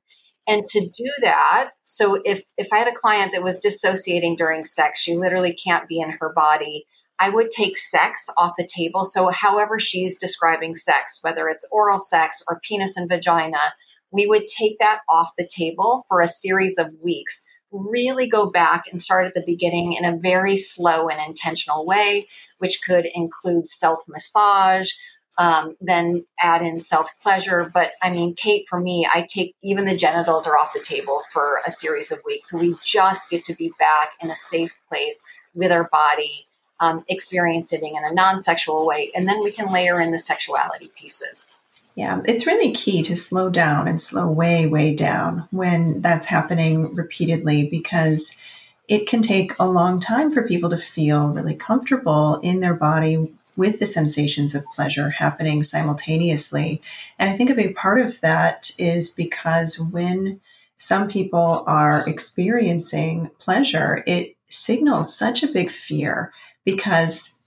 and 0.48 0.66
to 0.66 0.82
do 0.82 1.10
that, 1.22 1.72
so 1.84 2.22
if 2.26 2.44
if 2.58 2.68
I 2.74 2.78
had 2.78 2.88
a 2.88 2.96
client 2.96 3.32
that 3.34 3.44
was 3.44 3.60
dissociating 3.60 4.36
during 4.36 4.66
sex, 4.66 5.02
she 5.02 5.16
literally 5.16 5.54
can't 5.54 5.88
be 5.88 6.00
in 6.00 6.18
her 6.20 6.34
body. 6.36 6.86
I 7.20 7.30
would 7.30 7.52
take 7.52 7.78
sex 7.78 8.28
off 8.38 8.54
the 8.58 8.68
table. 8.68 9.06
So 9.06 9.30
however 9.30 9.80
she's 9.80 10.18
describing 10.18 10.76
sex, 10.76 11.20
whether 11.22 11.48
it's 11.48 11.68
oral 11.72 12.00
sex 12.00 12.44
or 12.50 12.60
penis 12.68 12.98
and 12.98 13.08
vagina, 13.08 13.60
we 14.12 14.26
would 14.28 14.48
take 14.48 14.78
that 14.80 15.02
off 15.10 15.32
the 15.38 15.48
table 15.48 16.06
for 16.10 16.22
a 16.22 16.28
series 16.28 16.78
of 16.78 16.90
weeks. 17.02 17.44
Really 17.72 18.28
go 18.28 18.52
back 18.52 18.84
and 18.92 19.02
start 19.02 19.26
at 19.26 19.34
the 19.34 19.44
beginning 19.46 19.94
in 19.94 20.06
a 20.06 20.18
very 20.18 20.58
slow 20.58 21.08
and 21.08 21.20
intentional 21.26 21.86
way, 21.86 22.28
which 22.58 22.82
could 22.86 23.08
include 23.14 23.68
self 23.68 24.04
massage, 24.08 24.92
um, 25.38 25.76
then 25.82 26.26
add 26.42 26.62
in 26.62 26.80
self 26.80 27.20
pleasure. 27.22 27.70
But 27.74 27.94
I 28.02 28.12
mean, 28.12 28.36
Kate, 28.36 28.68
for 28.68 28.80
me, 28.80 29.08
I 29.12 29.26
take 29.28 29.56
even 29.62 29.86
the 29.86 29.98
genitals 29.98 30.48
are 30.48 30.58
off 30.58 30.74
the 30.74 30.82
table 30.82 31.24
for 31.32 31.62
a 31.66 31.72
series 31.72 32.12
of 32.12 32.20
weeks. 32.26 32.50
So 32.50 32.58
we 32.58 32.76
just 32.84 33.30
get 33.30 33.46
to 33.46 33.56
be 33.56 33.74
back 33.80 34.12
in 34.22 34.30
a 34.30 34.36
safe 34.36 34.78
place 34.90 35.24
with 35.56 35.72
our 35.72 35.90
body, 35.90 36.48
um, 36.80 37.04
experiencing 37.08 37.96
in 37.96 38.04
a 38.04 38.14
non 38.14 38.42
sexual 38.42 38.86
way. 38.86 39.12
And 39.16 39.28
then 39.28 39.44
we 39.44 39.52
can 39.52 39.72
layer 39.72 40.00
in 40.00 40.12
the 40.12 40.20
sexuality 40.20 40.92
pieces. 40.96 41.56
Yeah, 41.96 42.22
it's 42.26 42.48
really 42.48 42.74
key 42.74 43.04
to 43.04 43.16
slow 43.16 43.52
down 43.52 43.88
and 43.88 44.02
slow 44.02 44.32
way, 44.32 44.66
way 44.66 44.96
down 44.96 45.48
when 45.52 46.02
that's 46.02 46.26
happening 46.26 46.96
repeatedly 46.96 47.70
because 47.70 48.36
it 48.88 49.08
can 49.08 49.22
take 49.22 49.54
a 49.60 49.68
long 49.68 50.00
time 50.00 50.32
for 50.32 50.48
people 50.48 50.72
to 50.72 50.78
feel 50.78 51.28
really 51.28 51.56
comfortable 51.56 52.40
in 52.42 52.62
their 52.62 52.74
body 52.74 53.32
with 53.56 53.80
the 53.80 53.86
sensations 53.86 54.56
of 54.56 54.66
pleasure 54.66 55.10
happening 55.10 55.64
simultaneously. 55.64 56.82
And 57.20 57.30
I 57.30 57.34
think 57.34 57.50
a 57.50 57.56
big 57.56 57.76
part 57.76 58.02
of 58.02 58.20
that 58.22 58.72
is 58.78 59.10
because 59.10 59.80
when 59.80 60.42
some 60.78 61.08
people 61.08 61.64
are 61.68 62.08
experiencing 62.08 63.30
pleasure, 63.40 64.04
it 64.06 64.36
signals 64.50 65.18
such 65.18 65.44
a 65.44 65.52
big 65.52 65.72
fear 65.72 66.34
because 66.66 67.44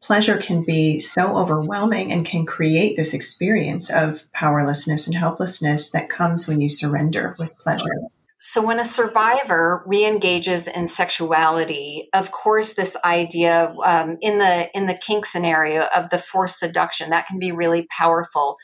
pleasure 0.00 0.38
can 0.38 0.62
be 0.62 1.00
so 1.00 1.36
overwhelming 1.36 2.12
and 2.12 2.24
can 2.24 2.46
create 2.46 2.96
this 2.96 3.12
experience 3.12 3.90
of 3.90 4.30
powerlessness 4.32 5.06
and 5.06 5.16
helplessness 5.16 5.90
that 5.90 6.08
comes 6.08 6.46
when 6.46 6.60
you 6.60 6.68
surrender 6.68 7.34
with 7.38 7.58
pleasure. 7.58 7.84
So 8.48 8.64
when 8.64 8.78
a 8.78 8.84
survivor 8.84 9.82
re-engages 9.86 10.68
in 10.68 10.86
sexuality, 10.86 12.08
of 12.12 12.30
course, 12.30 12.74
this 12.74 12.96
idea 13.04 13.74
um, 13.82 14.18
in 14.20 14.38
the 14.38 14.70
in 14.72 14.86
the 14.86 14.94
kink 14.94 15.26
scenario 15.26 15.86
of 15.86 16.10
the 16.10 16.18
forced 16.18 16.60
seduction 16.60 17.10
that 17.10 17.26
can 17.26 17.40
be 17.40 17.50
really 17.50 17.88
powerful 17.90 18.56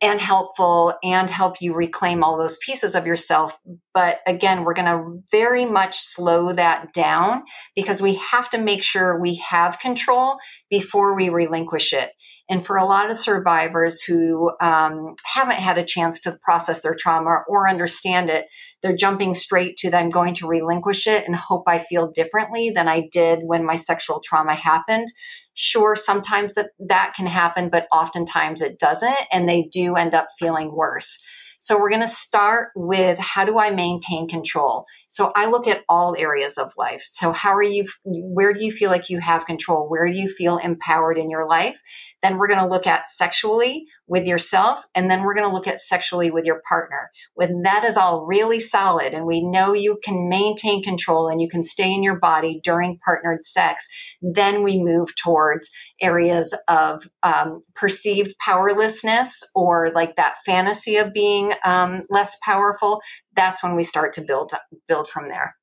and 0.00 0.22
helpful 0.22 0.94
and 1.04 1.28
help 1.28 1.60
you 1.60 1.74
reclaim 1.74 2.24
all 2.24 2.38
those 2.38 2.56
pieces 2.64 2.94
of 2.94 3.06
yourself. 3.06 3.58
But 3.92 4.20
again, 4.26 4.64
we're 4.64 4.72
going 4.72 4.86
to 4.86 5.22
very 5.30 5.66
much 5.66 5.98
slow 5.98 6.54
that 6.54 6.94
down 6.94 7.42
because 7.76 8.00
we 8.00 8.14
have 8.14 8.48
to 8.50 8.58
make 8.58 8.82
sure 8.82 9.20
we 9.20 9.34
have 9.34 9.78
control 9.78 10.38
before 10.70 11.14
we 11.14 11.28
relinquish 11.28 11.92
it. 11.92 12.12
And 12.50 12.66
for 12.66 12.76
a 12.76 12.84
lot 12.84 13.10
of 13.10 13.16
survivors 13.16 14.02
who 14.02 14.50
um, 14.60 15.14
haven't 15.24 15.58
had 15.58 15.78
a 15.78 15.84
chance 15.84 16.18
to 16.20 16.36
process 16.42 16.80
their 16.80 16.96
trauma 16.98 17.42
or 17.48 17.68
understand 17.68 18.28
it, 18.28 18.48
they're 18.82 18.96
jumping 18.96 19.34
straight 19.34 19.76
to 19.78 19.96
I'm 19.96 20.10
going 20.10 20.34
to 20.34 20.48
relinquish 20.48 21.06
it 21.06 21.26
and 21.26 21.36
hope 21.36 21.62
I 21.68 21.78
feel 21.78 22.10
differently 22.10 22.70
than 22.70 22.88
I 22.88 23.08
did 23.12 23.40
when 23.44 23.64
my 23.64 23.76
sexual 23.76 24.20
trauma 24.24 24.54
happened. 24.54 25.06
Sure, 25.54 25.94
sometimes 25.94 26.54
that, 26.54 26.70
that 26.80 27.14
can 27.14 27.26
happen, 27.26 27.68
but 27.70 27.86
oftentimes 27.92 28.62
it 28.62 28.80
doesn't, 28.80 29.26
and 29.30 29.48
they 29.48 29.68
do 29.70 29.94
end 29.94 30.14
up 30.14 30.28
feeling 30.36 30.74
worse. 30.74 31.22
So 31.62 31.78
we're 31.78 31.90
going 31.90 32.00
to 32.00 32.08
start 32.08 32.70
with 32.74 33.18
how 33.18 33.44
do 33.44 33.58
I 33.58 33.68
maintain 33.70 34.26
control? 34.26 34.86
So 35.08 35.30
I 35.36 35.44
look 35.44 35.68
at 35.68 35.84
all 35.90 36.16
areas 36.18 36.56
of 36.56 36.72
life. 36.78 37.02
So 37.04 37.32
how 37.32 37.54
are 37.54 37.62
you, 37.62 37.84
where 38.04 38.54
do 38.54 38.64
you 38.64 38.72
feel 38.72 38.90
like 38.90 39.10
you 39.10 39.20
have 39.20 39.44
control? 39.44 39.86
Where 39.86 40.06
do 40.10 40.16
you 40.16 40.26
feel 40.26 40.56
empowered 40.56 41.18
in 41.18 41.28
your 41.28 41.46
life? 41.46 41.78
Then 42.22 42.38
we're 42.38 42.48
going 42.48 42.60
to 42.60 42.66
look 42.66 42.86
at 42.86 43.08
sexually 43.08 43.84
with 44.06 44.26
yourself. 44.26 44.82
And 44.94 45.10
then 45.10 45.20
we're 45.20 45.34
going 45.34 45.46
to 45.46 45.52
look 45.52 45.66
at 45.66 45.80
sexually 45.80 46.30
with 46.30 46.46
your 46.46 46.62
partner. 46.66 47.10
When 47.34 47.60
that 47.62 47.84
is 47.84 47.98
all 47.98 48.24
really 48.24 48.58
solid 48.58 49.12
and 49.12 49.26
we 49.26 49.44
know 49.44 49.74
you 49.74 49.98
can 50.02 50.30
maintain 50.30 50.82
control 50.82 51.28
and 51.28 51.42
you 51.42 51.48
can 51.48 51.62
stay 51.62 51.92
in 51.92 52.02
your 52.02 52.18
body 52.18 52.58
during 52.64 52.98
partnered 53.04 53.44
sex, 53.44 53.86
then 54.22 54.62
we 54.62 54.82
move 54.82 55.14
towards 55.14 55.70
areas 56.00 56.56
of 56.68 57.06
um, 57.22 57.60
perceived 57.74 58.34
powerlessness 58.42 59.44
or 59.54 59.90
like 59.90 60.16
that 60.16 60.36
fantasy 60.46 60.96
of 60.96 61.12
being 61.12 61.49
um, 61.64 62.02
less 62.10 62.36
powerful, 62.44 63.00
that's 63.34 63.62
when 63.62 63.76
we 63.76 63.82
start 63.84 64.12
to 64.14 64.20
build 64.22 64.52
build 64.88 65.08
from 65.08 65.28
there. 65.28 65.56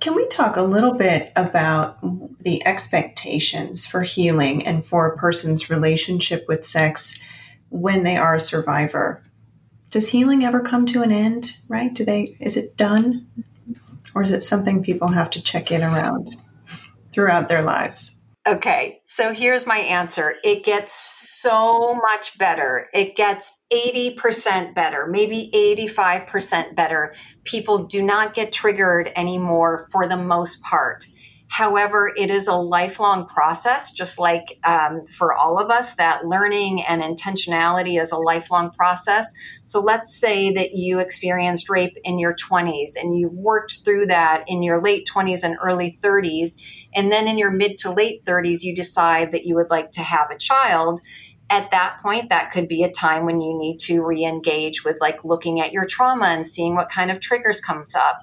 Can 0.00 0.14
we 0.14 0.26
talk 0.28 0.56
a 0.56 0.62
little 0.62 0.94
bit 0.94 1.30
about 1.36 1.98
the 2.40 2.66
expectations 2.66 3.84
for 3.86 4.02
healing 4.02 4.66
and 4.66 4.84
for 4.84 5.06
a 5.06 5.16
person's 5.16 5.68
relationship 5.68 6.46
with 6.48 6.64
sex 6.64 7.20
when 7.68 8.04
they 8.04 8.16
are 8.16 8.34
a 8.34 8.40
survivor. 8.40 9.22
Does 9.90 10.10
healing 10.10 10.44
ever 10.44 10.60
come 10.60 10.86
to 10.86 11.02
an 11.02 11.12
end, 11.12 11.58
right? 11.68 11.94
Do 11.94 12.04
they 12.04 12.36
is 12.40 12.56
it 12.56 12.76
done? 12.76 13.26
Or 14.14 14.22
is 14.22 14.30
it 14.30 14.42
something 14.42 14.82
people 14.82 15.08
have 15.08 15.30
to 15.30 15.42
check 15.42 15.70
in 15.70 15.82
around 15.82 16.28
throughout 17.12 17.48
their 17.48 17.62
lives? 17.62 18.20
Okay, 18.46 18.97
so 19.18 19.34
here's 19.34 19.66
my 19.66 19.78
answer. 19.78 20.36
It 20.44 20.64
gets 20.64 20.92
so 20.92 21.92
much 21.94 22.38
better. 22.38 22.88
It 22.94 23.16
gets 23.16 23.50
80% 23.72 24.76
better, 24.76 25.08
maybe 25.08 25.50
85% 25.52 26.76
better. 26.76 27.12
People 27.42 27.86
do 27.86 28.00
not 28.00 28.32
get 28.32 28.52
triggered 28.52 29.10
anymore 29.16 29.88
for 29.90 30.06
the 30.06 30.16
most 30.16 30.62
part. 30.62 31.04
However, 31.50 32.12
it 32.14 32.30
is 32.30 32.46
a 32.46 32.54
lifelong 32.54 33.26
process, 33.26 33.90
just 33.90 34.18
like 34.18 34.58
um, 34.64 35.06
for 35.06 35.32
all 35.32 35.58
of 35.58 35.70
us, 35.70 35.94
that 35.94 36.26
learning 36.26 36.82
and 36.82 37.02
intentionality 37.02 38.00
is 38.00 38.12
a 38.12 38.18
lifelong 38.18 38.70
process. 38.72 39.32
So 39.64 39.80
let's 39.80 40.14
say 40.14 40.52
that 40.52 40.74
you 40.74 40.98
experienced 40.98 41.70
rape 41.70 41.96
in 42.04 42.18
your 42.18 42.36
20s 42.36 42.92
and 42.96 43.18
you've 43.18 43.38
worked 43.38 43.78
through 43.82 44.06
that 44.06 44.44
in 44.46 44.62
your 44.62 44.82
late 44.82 45.08
20s 45.12 45.42
and 45.42 45.56
early 45.62 45.98
30s. 46.02 46.62
And 46.94 47.12
then 47.12 47.28
in 47.28 47.38
your 47.38 47.50
mid 47.50 47.78
to 47.78 47.92
late 47.92 48.24
30s, 48.24 48.62
you 48.62 48.74
decide 48.74 49.32
that 49.32 49.44
you 49.44 49.54
would 49.54 49.70
like 49.70 49.92
to 49.92 50.02
have 50.02 50.30
a 50.30 50.38
child. 50.38 51.00
At 51.50 51.70
that 51.70 51.98
point 52.02 52.28
that 52.28 52.52
could 52.52 52.68
be 52.68 52.82
a 52.82 52.90
time 52.90 53.24
when 53.24 53.40
you 53.40 53.58
need 53.58 53.78
to 53.80 54.04
re-engage 54.04 54.84
with 54.84 54.98
like 55.00 55.24
looking 55.24 55.60
at 55.60 55.72
your 55.72 55.86
trauma 55.86 56.26
and 56.26 56.46
seeing 56.46 56.74
what 56.74 56.90
kind 56.90 57.10
of 57.10 57.20
triggers 57.20 57.60
comes 57.60 57.94
up. 57.94 58.20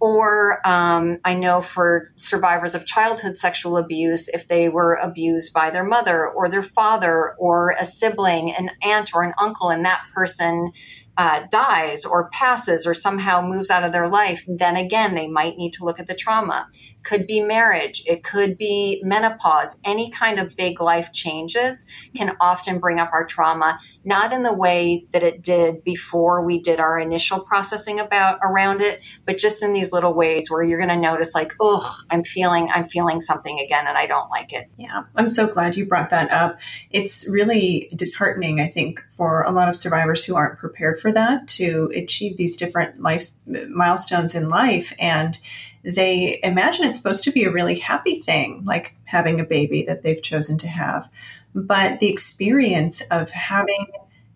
Or 0.00 0.66
um, 0.66 1.18
I 1.24 1.34
know 1.34 1.60
for 1.60 2.06
survivors 2.14 2.74
of 2.74 2.86
childhood 2.86 3.36
sexual 3.36 3.76
abuse, 3.76 4.28
if 4.28 4.48
they 4.48 4.70
were 4.70 4.94
abused 4.94 5.52
by 5.52 5.68
their 5.70 5.84
mother 5.84 6.26
or 6.26 6.48
their 6.48 6.62
father 6.62 7.34
or 7.38 7.74
a 7.78 7.84
sibling, 7.84 8.50
an 8.52 8.70
aunt 8.82 9.10
or 9.14 9.22
an 9.22 9.34
uncle, 9.38 9.68
and 9.68 9.84
that 9.84 10.02
person 10.14 10.72
uh, 11.16 11.42
dies 11.50 12.04
or 12.04 12.30
passes 12.30 12.86
or 12.86 12.94
somehow 12.94 13.42
moves 13.42 13.70
out 13.70 13.84
of 13.84 13.92
their 13.92 14.08
life, 14.08 14.44
then 14.48 14.76
again, 14.76 15.14
they 15.14 15.28
might 15.28 15.56
need 15.56 15.72
to 15.72 15.84
look 15.84 16.00
at 16.00 16.06
the 16.06 16.14
trauma 16.14 16.68
could 17.02 17.26
be 17.26 17.40
marriage, 17.40 18.02
it 18.06 18.22
could 18.22 18.56
be 18.58 19.00
menopause. 19.04 19.80
Any 19.84 20.10
kind 20.10 20.38
of 20.38 20.56
big 20.56 20.80
life 20.80 21.12
changes 21.12 21.86
can 22.14 22.36
often 22.40 22.78
bring 22.78 22.98
up 22.98 23.10
our 23.12 23.26
trauma, 23.26 23.80
not 24.04 24.32
in 24.32 24.42
the 24.42 24.52
way 24.52 25.06
that 25.12 25.22
it 25.22 25.42
did 25.42 25.82
before 25.84 26.44
we 26.44 26.60
did 26.60 26.80
our 26.80 26.98
initial 26.98 27.40
processing 27.40 28.00
about 28.00 28.38
around 28.42 28.80
it, 28.80 29.02
but 29.24 29.38
just 29.38 29.62
in 29.62 29.72
these 29.72 29.92
little 29.92 30.14
ways 30.14 30.50
where 30.50 30.62
you're 30.62 30.78
going 30.78 30.88
to 30.88 30.96
notice 30.96 31.34
like, 31.34 31.54
"Oh, 31.60 31.96
I'm 32.10 32.24
feeling 32.24 32.68
I'm 32.72 32.84
feeling 32.84 33.20
something 33.20 33.58
again 33.58 33.86
and 33.86 33.96
I 33.96 34.06
don't 34.06 34.30
like 34.30 34.52
it." 34.52 34.68
Yeah. 34.76 35.02
I'm 35.16 35.30
so 35.30 35.46
glad 35.46 35.76
you 35.76 35.86
brought 35.86 36.10
that 36.10 36.30
up. 36.30 36.60
It's 36.90 37.28
really 37.28 37.90
disheartening, 37.94 38.60
I 38.60 38.68
think, 38.68 39.02
for 39.10 39.42
a 39.42 39.50
lot 39.50 39.68
of 39.68 39.76
survivors 39.76 40.24
who 40.24 40.34
aren't 40.34 40.58
prepared 40.58 40.99
for 41.00 41.12
that 41.12 41.48
to 41.48 41.90
achieve 41.94 42.36
these 42.36 42.56
different 42.56 43.00
life 43.00 43.30
milestones 43.46 44.34
in 44.34 44.48
life 44.48 44.92
and 44.98 45.38
they 45.82 46.40
imagine 46.42 46.84
it's 46.84 46.98
supposed 46.98 47.24
to 47.24 47.32
be 47.32 47.44
a 47.44 47.50
really 47.50 47.78
happy 47.78 48.20
thing, 48.20 48.64
like 48.64 48.94
having 49.04 49.40
a 49.40 49.44
baby 49.44 49.82
that 49.82 50.02
they've 50.02 50.22
chosen 50.22 50.58
to 50.58 50.68
have. 50.68 51.08
But 51.54 52.00
the 52.00 52.10
experience 52.10 53.00
of 53.02 53.30
having 53.30 53.86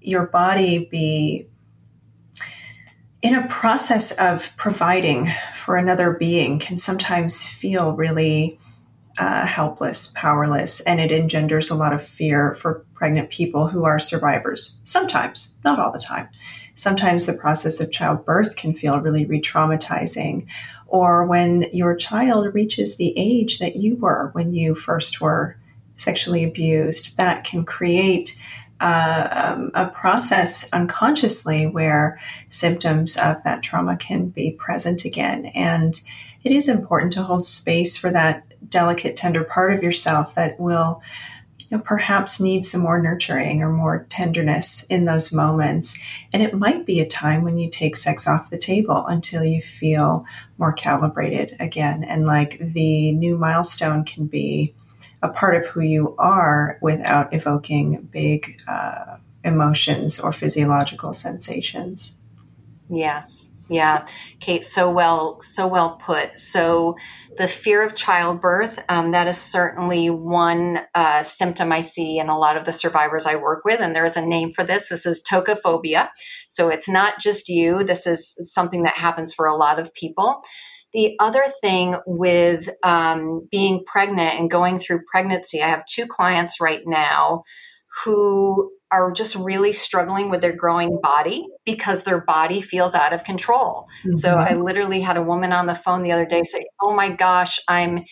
your 0.00 0.26
body 0.26 0.88
be 0.90 1.46
in 3.22 3.34
a 3.34 3.46
process 3.48 4.12
of 4.18 4.54
providing 4.56 5.30
for 5.54 5.76
another 5.76 6.12
being 6.12 6.58
can 6.58 6.78
sometimes 6.78 7.46
feel 7.46 7.94
really 7.94 8.58
uh, 9.18 9.46
helpless, 9.46 10.12
powerless, 10.16 10.80
and 10.80 11.00
it 11.00 11.12
engenders 11.12 11.70
a 11.70 11.74
lot 11.74 11.92
of 11.92 12.04
fear 12.04 12.54
for 12.54 12.84
pregnant 12.94 13.30
people 13.30 13.68
who 13.68 13.84
are 13.84 13.98
survivors. 13.98 14.80
Sometimes, 14.84 15.56
not 15.64 15.78
all 15.78 15.92
the 15.92 15.98
time. 15.98 16.28
Sometimes 16.74 17.26
the 17.26 17.34
process 17.34 17.80
of 17.80 17.92
childbirth 17.92 18.56
can 18.56 18.74
feel 18.74 19.00
really 19.00 19.24
re 19.24 19.40
traumatizing, 19.40 20.46
or 20.86 21.26
when 21.26 21.66
your 21.72 21.94
child 21.94 22.52
reaches 22.54 22.96
the 22.96 23.14
age 23.16 23.58
that 23.58 23.76
you 23.76 23.96
were 23.96 24.30
when 24.32 24.54
you 24.54 24.74
first 24.74 25.20
were 25.20 25.56
sexually 25.96 26.42
abused, 26.42 27.16
that 27.16 27.44
can 27.44 27.64
create 27.64 28.36
uh, 28.80 29.28
um, 29.30 29.70
a 29.74 29.86
process 29.88 30.70
unconsciously 30.72 31.66
where 31.66 32.20
symptoms 32.50 33.16
of 33.16 33.42
that 33.44 33.62
trauma 33.62 33.96
can 33.96 34.28
be 34.28 34.50
present 34.50 35.04
again. 35.04 35.46
And 35.54 36.00
it 36.42 36.52
is 36.52 36.68
important 36.68 37.12
to 37.14 37.22
hold 37.22 37.46
space 37.46 37.96
for 37.96 38.10
that 38.10 38.44
delicate, 38.68 39.16
tender 39.16 39.44
part 39.44 39.72
of 39.72 39.82
yourself 39.82 40.34
that 40.34 40.58
will 40.58 41.02
you 41.60 41.76
know, 41.76 41.82
perhaps 41.82 42.40
need 42.40 42.64
some 42.64 42.82
more 42.82 43.00
nurturing 43.00 43.62
or 43.62 43.72
more 43.72 44.06
tenderness 44.10 44.84
in 44.84 45.04
those 45.04 45.32
moments. 45.32 45.98
And 46.32 46.42
it 46.42 46.54
might 46.54 46.84
be 46.84 47.00
a 47.00 47.06
time 47.06 47.42
when 47.42 47.58
you 47.58 47.70
take 47.70 47.96
sex 47.96 48.28
off 48.28 48.50
the 48.50 48.58
table 48.58 49.04
until 49.06 49.44
you 49.44 49.62
feel 49.62 50.26
more 50.58 50.72
calibrated 50.72 51.56
again. 51.58 52.04
And 52.04 52.26
like 52.26 52.58
the 52.58 53.12
new 53.12 53.38
milestone 53.38 54.04
can 54.04 54.26
be 54.26 54.74
a 55.22 55.28
part 55.28 55.54
of 55.54 55.66
who 55.68 55.80
you 55.80 56.14
are 56.18 56.78
without 56.82 57.32
evoking 57.32 58.08
big 58.12 58.60
uh, 58.68 59.16
emotions 59.42 60.20
or 60.20 60.32
physiological 60.32 61.14
sensations. 61.14 62.20
Yes. 62.90 63.53
Yeah, 63.68 64.06
Kate, 64.40 64.64
so 64.64 64.90
well, 64.90 65.40
so 65.40 65.66
well 65.66 65.96
put. 65.96 66.38
So, 66.38 66.96
the 67.38 67.48
fear 67.48 67.82
of 67.82 67.94
childbirth, 67.94 68.78
um, 68.88 69.10
that 69.12 69.26
is 69.26 69.38
certainly 69.38 70.10
one 70.10 70.80
uh, 70.94 71.22
symptom 71.22 71.72
I 71.72 71.80
see 71.80 72.18
in 72.18 72.28
a 72.28 72.38
lot 72.38 72.56
of 72.56 72.64
the 72.64 72.72
survivors 72.72 73.26
I 73.26 73.36
work 73.36 73.64
with. 73.64 73.80
And 73.80 73.96
there 73.96 74.04
is 74.04 74.16
a 74.16 74.24
name 74.24 74.52
for 74.52 74.64
this. 74.64 74.90
This 74.90 75.06
is 75.06 75.22
tocophobia. 75.22 76.10
So, 76.48 76.68
it's 76.68 76.88
not 76.88 77.18
just 77.20 77.48
you, 77.48 77.84
this 77.84 78.06
is 78.06 78.36
something 78.52 78.82
that 78.82 78.96
happens 78.96 79.32
for 79.32 79.46
a 79.46 79.56
lot 79.56 79.78
of 79.78 79.94
people. 79.94 80.42
The 80.92 81.16
other 81.18 81.44
thing 81.60 81.96
with 82.06 82.68
um, 82.82 83.48
being 83.50 83.82
pregnant 83.86 84.38
and 84.38 84.50
going 84.50 84.78
through 84.78 85.04
pregnancy, 85.10 85.62
I 85.62 85.68
have 85.68 85.86
two 85.86 86.06
clients 86.06 86.60
right 86.60 86.82
now 86.84 87.44
who 88.02 88.72
are 88.90 89.12
just 89.12 89.34
really 89.34 89.72
struggling 89.72 90.30
with 90.30 90.40
their 90.40 90.54
growing 90.54 90.98
body 91.02 91.46
because 91.64 92.04
their 92.04 92.20
body 92.20 92.60
feels 92.60 92.94
out 92.94 93.12
of 93.12 93.24
control. 93.24 93.86
Mm-hmm. 94.00 94.14
So 94.14 94.34
I 94.34 94.54
literally 94.54 95.00
had 95.00 95.16
a 95.16 95.22
woman 95.22 95.52
on 95.52 95.66
the 95.66 95.74
phone 95.74 96.02
the 96.02 96.12
other 96.12 96.26
day 96.26 96.42
say, 96.42 96.64
"Oh 96.80 96.94
my 96.94 97.10
gosh, 97.10 97.58
I'm 97.68 98.04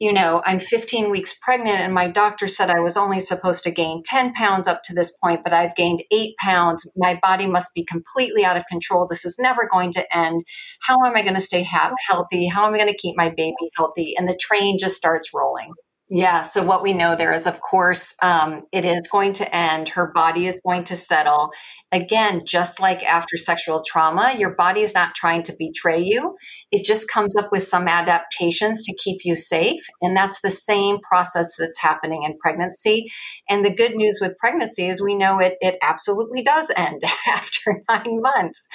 you 0.00 0.12
know, 0.12 0.42
I'm 0.44 0.60
15 0.60 1.10
weeks 1.10 1.36
pregnant 1.42 1.80
and 1.80 1.92
my 1.92 2.06
doctor 2.06 2.46
said 2.46 2.70
I 2.70 2.78
was 2.78 2.96
only 2.96 3.18
supposed 3.18 3.64
to 3.64 3.70
gain 3.72 4.02
10 4.04 4.32
pounds 4.32 4.68
up 4.68 4.84
to 4.84 4.94
this 4.94 5.12
point, 5.22 5.40
but 5.42 5.52
I've 5.52 5.74
gained 5.74 6.04
eight 6.12 6.36
pounds. 6.38 6.88
My 6.96 7.18
body 7.20 7.46
must 7.46 7.74
be 7.74 7.84
completely 7.84 8.44
out 8.44 8.56
of 8.56 8.64
control. 8.66 9.08
This 9.08 9.24
is 9.24 9.36
never 9.40 9.68
going 9.70 9.92
to 9.92 10.16
end. 10.16 10.44
How 10.82 11.04
am 11.04 11.16
I 11.16 11.22
going 11.22 11.34
to 11.34 11.40
stay 11.40 11.64
ha- 11.64 11.94
healthy? 12.06 12.46
How 12.46 12.66
am 12.66 12.74
I 12.74 12.78
going 12.78 12.92
to 12.92 12.96
keep 12.96 13.16
my 13.16 13.28
baby 13.30 13.54
healthy? 13.76 14.14
And 14.16 14.28
the 14.28 14.38
train 14.40 14.78
just 14.78 14.94
starts 14.94 15.34
rolling. 15.34 15.72
Yeah. 16.10 16.40
So 16.40 16.62
what 16.64 16.82
we 16.82 16.94
know 16.94 17.14
there 17.14 17.34
is, 17.34 17.46
of 17.46 17.60
course, 17.60 18.14
um, 18.22 18.62
it 18.72 18.86
is 18.86 19.06
going 19.12 19.34
to 19.34 19.54
end. 19.54 19.90
Her 19.90 20.10
body 20.14 20.46
is 20.46 20.58
going 20.64 20.84
to 20.84 20.96
settle. 20.96 21.52
Again, 21.92 22.42
just 22.46 22.80
like 22.80 23.02
after 23.02 23.36
sexual 23.36 23.82
trauma, 23.86 24.34
your 24.38 24.54
body 24.54 24.80
is 24.80 24.94
not 24.94 25.14
trying 25.14 25.42
to 25.44 25.54
betray 25.58 26.00
you. 26.00 26.36
It 26.72 26.86
just 26.86 27.10
comes 27.10 27.36
up 27.36 27.52
with 27.52 27.66
some 27.66 27.88
adaptations 27.88 28.84
to 28.84 28.96
keep 28.96 29.20
you 29.24 29.36
safe. 29.36 29.82
And 30.00 30.16
that's 30.16 30.40
the 30.40 30.50
same 30.50 30.98
process 31.00 31.56
that's 31.58 31.80
happening 31.80 32.22
in 32.22 32.38
pregnancy. 32.38 33.10
And 33.48 33.62
the 33.62 33.74
good 33.74 33.94
news 33.94 34.18
with 34.20 34.38
pregnancy 34.38 34.88
is 34.88 35.02
we 35.02 35.14
know 35.14 35.38
it, 35.40 35.56
it 35.60 35.76
absolutely 35.82 36.42
does 36.42 36.70
end 36.74 37.02
after 37.28 37.82
nine 37.88 38.22
months. 38.22 38.66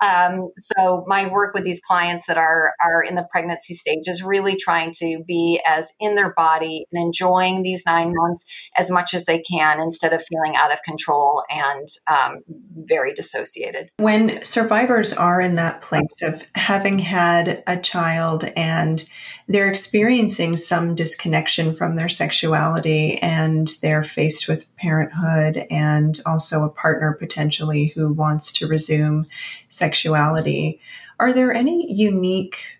Um, 0.00 0.50
so 0.58 1.04
my 1.08 1.26
work 1.26 1.54
with 1.54 1.64
these 1.64 1.80
clients 1.80 2.26
that 2.26 2.38
are, 2.38 2.72
are 2.84 3.02
in 3.02 3.16
the 3.16 3.26
pregnancy 3.32 3.74
stage 3.74 4.06
is 4.06 4.22
really 4.22 4.56
trying 4.56 4.92
to 4.98 5.24
be 5.26 5.60
as 5.66 5.92
in 5.98 6.14
their 6.14 6.32
body 6.34 6.67
and 6.92 7.02
enjoying 7.02 7.62
these 7.62 7.84
nine 7.86 8.12
months 8.14 8.44
as 8.76 8.90
much 8.90 9.14
as 9.14 9.24
they 9.24 9.40
can 9.40 9.80
instead 9.80 10.12
of 10.12 10.24
feeling 10.24 10.56
out 10.56 10.72
of 10.72 10.82
control 10.82 11.44
and 11.50 11.88
um, 12.08 12.42
very 12.84 13.12
dissociated. 13.12 13.90
When 13.98 14.44
survivors 14.44 15.12
are 15.12 15.40
in 15.40 15.54
that 15.54 15.82
place 15.82 16.22
of 16.22 16.46
having 16.54 16.98
had 16.98 17.62
a 17.66 17.76
child 17.76 18.44
and 18.56 19.08
they're 19.48 19.70
experiencing 19.70 20.56
some 20.56 20.94
disconnection 20.94 21.74
from 21.74 21.96
their 21.96 22.08
sexuality 22.08 23.18
and 23.18 23.72
they're 23.80 24.04
faced 24.04 24.46
with 24.46 24.74
parenthood 24.76 25.66
and 25.70 26.20
also 26.26 26.64
a 26.64 26.70
partner 26.70 27.14
potentially 27.18 27.86
who 27.94 28.12
wants 28.12 28.52
to 28.52 28.66
resume 28.66 29.26
sexuality, 29.70 30.80
are 31.18 31.32
there 31.32 31.52
any 31.52 31.90
unique 31.92 32.77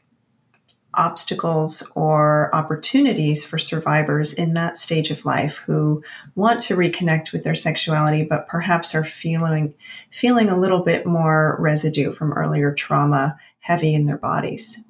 obstacles 0.98 1.90
or 1.94 2.54
opportunities 2.54 3.44
for 3.44 3.58
survivors 3.58 4.34
in 4.34 4.54
that 4.54 4.76
stage 4.76 5.10
of 5.10 5.24
life 5.24 5.58
who 5.58 6.02
want 6.34 6.60
to 6.60 6.74
reconnect 6.74 7.32
with 7.32 7.44
their 7.44 7.54
sexuality 7.54 8.24
but 8.24 8.48
perhaps 8.48 8.94
are 8.94 9.04
feeling 9.04 9.72
feeling 10.10 10.50
a 10.50 10.58
little 10.58 10.82
bit 10.82 11.06
more 11.06 11.56
residue 11.60 12.12
from 12.12 12.32
earlier 12.32 12.74
trauma 12.74 13.38
heavy 13.60 13.94
in 13.94 14.06
their 14.06 14.18
bodies 14.18 14.87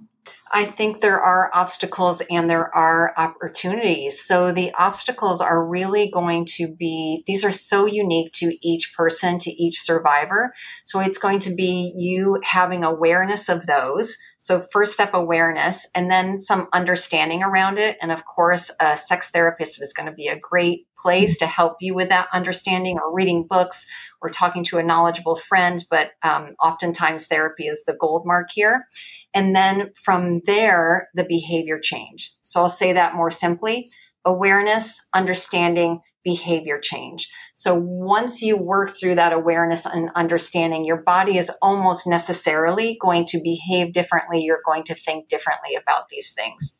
I 0.50 0.64
think 0.64 1.00
there 1.00 1.20
are 1.20 1.50
obstacles 1.54 2.22
and 2.30 2.48
there 2.48 2.74
are 2.74 3.12
opportunities. 3.16 4.20
So 4.24 4.50
the 4.50 4.72
obstacles 4.74 5.40
are 5.40 5.64
really 5.64 6.10
going 6.10 6.46
to 6.56 6.68
be, 6.68 7.22
these 7.26 7.44
are 7.44 7.50
so 7.50 7.86
unique 7.86 8.32
to 8.34 8.56
each 8.60 8.94
person, 8.96 9.38
to 9.38 9.50
each 9.50 9.80
survivor. 9.80 10.52
So 10.84 11.00
it's 11.00 11.18
going 11.18 11.38
to 11.40 11.54
be 11.54 11.92
you 11.96 12.40
having 12.42 12.82
awareness 12.82 13.48
of 13.48 13.66
those. 13.66 14.16
So 14.38 14.60
first 14.60 14.92
step 14.92 15.14
awareness 15.14 15.86
and 15.94 16.10
then 16.10 16.40
some 16.40 16.68
understanding 16.72 17.42
around 17.42 17.78
it. 17.78 17.96
And 18.00 18.10
of 18.10 18.24
course, 18.24 18.70
a 18.80 18.96
sex 18.96 19.30
therapist 19.30 19.80
is 19.80 19.92
going 19.92 20.06
to 20.06 20.14
be 20.14 20.28
a 20.28 20.38
great 20.38 20.87
place 20.98 21.36
to 21.38 21.46
help 21.46 21.76
you 21.80 21.94
with 21.94 22.08
that 22.08 22.28
understanding 22.32 22.98
or 22.98 23.14
reading 23.14 23.46
books 23.48 23.86
or 24.20 24.30
talking 24.30 24.64
to 24.64 24.78
a 24.78 24.82
knowledgeable 24.82 25.36
friend. 25.36 25.84
But 25.90 26.12
um, 26.22 26.54
oftentimes 26.62 27.26
therapy 27.26 27.66
is 27.66 27.84
the 27.84 27.96
gold 27.98 28.26
mark 28.26 28.48
here. 28.52 28.86
And 29.34 29.54
then 29.54 29.92
from 29.94 30.40
there, 30.46 31.08
the 31.14 31.24
behavior 31.24 31.78
change. 31.80 32.32
So 32.42 32.60
I'll 32.62 32.68
say 32.68 32.92
that 32.92 33.14
more 33.14 33.30
simply 33.30 33.90
awareness, 34.24 35.06
understanding, 35.14 36.00
behavior 36.24 36.78
change. 36.78 37.28
So 37.54 37.74
once 37.74 38.42
you 38.42 38.56
work 38.56 38.94
through 38.94 39.14
that 39.14 39.32
awareness 39.32 39.86
and 39.86 40.10
understanding, 40.14 40.84
your 40.84 40.98
body 40.98 41.38
is 41.38 41.50
almost 41.62 42.06
necessarily 42.06 42.98
going 43.00 43.24
to 43.26 43.40
behave 43.42 43.92
differently. 43.92 44.42
You're 44.42 44.62
going 44.66 44.84
to 44.84 44.94
think 44.94 45.28
differently 45.28 45.74
about 45.74 46.08
these 46.10 46.32
things. 46.32 46.77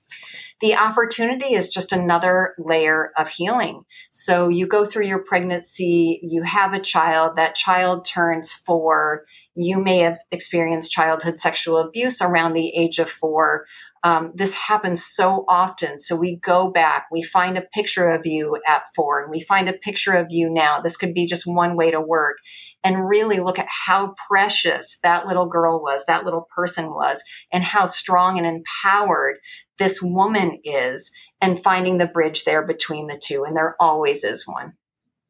The 0.60 0.74
opportunity 0.74 1.54
is 1.54 1.72
just 1.72 1.92
another 1.92 2.54
layer 2.58 3.12
of 3.16 3.28
healing. 3.28 3.84
So 4.10 4.48
you 4.48 4.66
go 4.66 4.84
through 4.84 5.06
your 5.06 5.22
pregnancy, 5.22 6.18
you 6.22 6.42
have 6.42 6.74
a 6.74 6.80
child, 6.80 7.36
that 7.36 7.54
child 7.54 8.04
turns 8.04 8.52
four. 8.52 9.24
You 9.54 9.80
may 9.80 9.98
have 9.98 10.18
experienced 10.32 10.90
childhood 10.90 11.38
sexual 11.38 11.78
abuse 11.78 12.20
around 12.20 12.54
the 12.54 12.70
age 12.76 12.98
of 12.98 13.08
four 13.08 13.66
um, 14.04 14.32
this 14.34 14.54
happens 14.54 15.04
so 15.04 15.44
often. 15.48 16.00
So 16.00 16.16
we 16.16 16.37
go 16.37 16.70
back, 16.70 17.06
we 17.11 17.22
find 17.22 17.58
a 17.58 17.62
picture 17.62 18.08
of 18.08 18.24
you 18.24 18.58
at 18.66 18.84
four, 18.94 19.22
and 19.22 19.30
we 19.30 19.40
find 19.40 19.68
a 19.68 19.72
picture 19.72 20.14
of 20.14 20.26
you 20.30 20.48
now. 20.48 20.80
This 20.80 20.96
could 20.96 21.14
be 21.14 21.26
just 21.26 21.46
one 21.46 21.76
way 21.76 21.90
to 21.90 22.00
work 22.00 22.37
and 22.84 23.08
really 23.08 23.38
look 23.38 23.58
at 23.58 23.68
how 23.68 24.14
precious 24.28 24.98
that 25.02 25.26
little 25.26 25.46
girl 25.46 25.82
was, 25.82 26.04
that 26.06 26.24
little 26.24 26.46
person 26.54 26.90
was, 26.90 27.22
and 27.52 27.64
how 27.64 27.87
strong 27.87 28.38
and 28.38 28.46
empowered 28.46 29.38
this 29.78 30.00
woman 30.02 30.61
is, 30.64 31.11
and 31.40 31.61
finding 31.61 31.98
the 31.98 32.06
bridge 32.06 32.44
there 32.44 32.66
between 32.66 33.06
the 33.06 33.20
two. 33.22 33.44
And 33.44 33.56
there 33.56 33.76
always 33.80 34.24
is 34.24 34.46
one. 34.46 34.74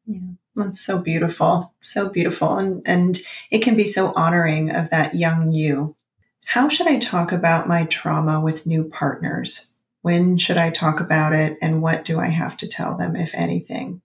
Yeah. 0.05 0.19
That's 0.55 0.81
so 0.81 1.01
beautiful. 1.01 1.73
So 1.81 2.09
beautiful. 2.09 2.57
And 2.57 2.81
and 2.85 3.19
it 3.49 3.59
can 3.59 3.75
be 3.77 3.85
so 3.85 4.13
honoring 4.15 4.71
of 4.71 4.89
that 4.89 5.15
young 5.15 5.53
you 5.53 5.95
how 6.49 6.67
should 6.67 6.87
I 6.87 6.97
talk 6.97 7.31
about 7.31 7.67
my 7.67 7.85
trauma 7.85 8.41
with 8.41 8.65
new 8.65 8.83
partners? 8.83 9.75
When 10.01 10.39
should 10.39 10.57
I 10.57 10.71
talk 10.71 10.99
about 10.99 11.31
it? 11.31 11.59
And 11.61 11.79
what 11.79 12.03
do 12.03 12.19
I 12.19 12.29
have 12.29 12.57
to 12.57 12.67
tell 12.67 12.97
them, 12.97 13.15
if 13.15 13.35
anything? 13.35 14.01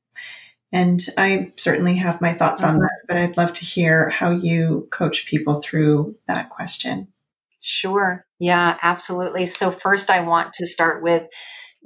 And 0.70 1.00
I 1.16 1.52
certainly 1.57 1.96
have 1.96 2.20
my 2.20 2.35
thoughts 2.35 2.62
on 2.62 2.74
uh-huh. 2.74 2.80
that, 2.80 3.09
but 3.09 3.16
I'd 3.16 3.38
love 3.38 3.54
to 3.54 3.64
hear 3.64 4.11
how 4.11 4.30
you 4.30 4.88
coach 4.90 5.24
people 5.24 5.62
through 5.62 6.16
that 6.26 6.50
question. 6.50 7.09
Sure. 7.61 8.26
Yeah, 8.38 8.76
absolutely. 8.83 9.46
So, 9.46 9.70
first, 9.70 10.11
I 10.11 10.20
want 10.20 10.52
to 10.54 10.66
start 10.66 11.02
with 11.02 11.26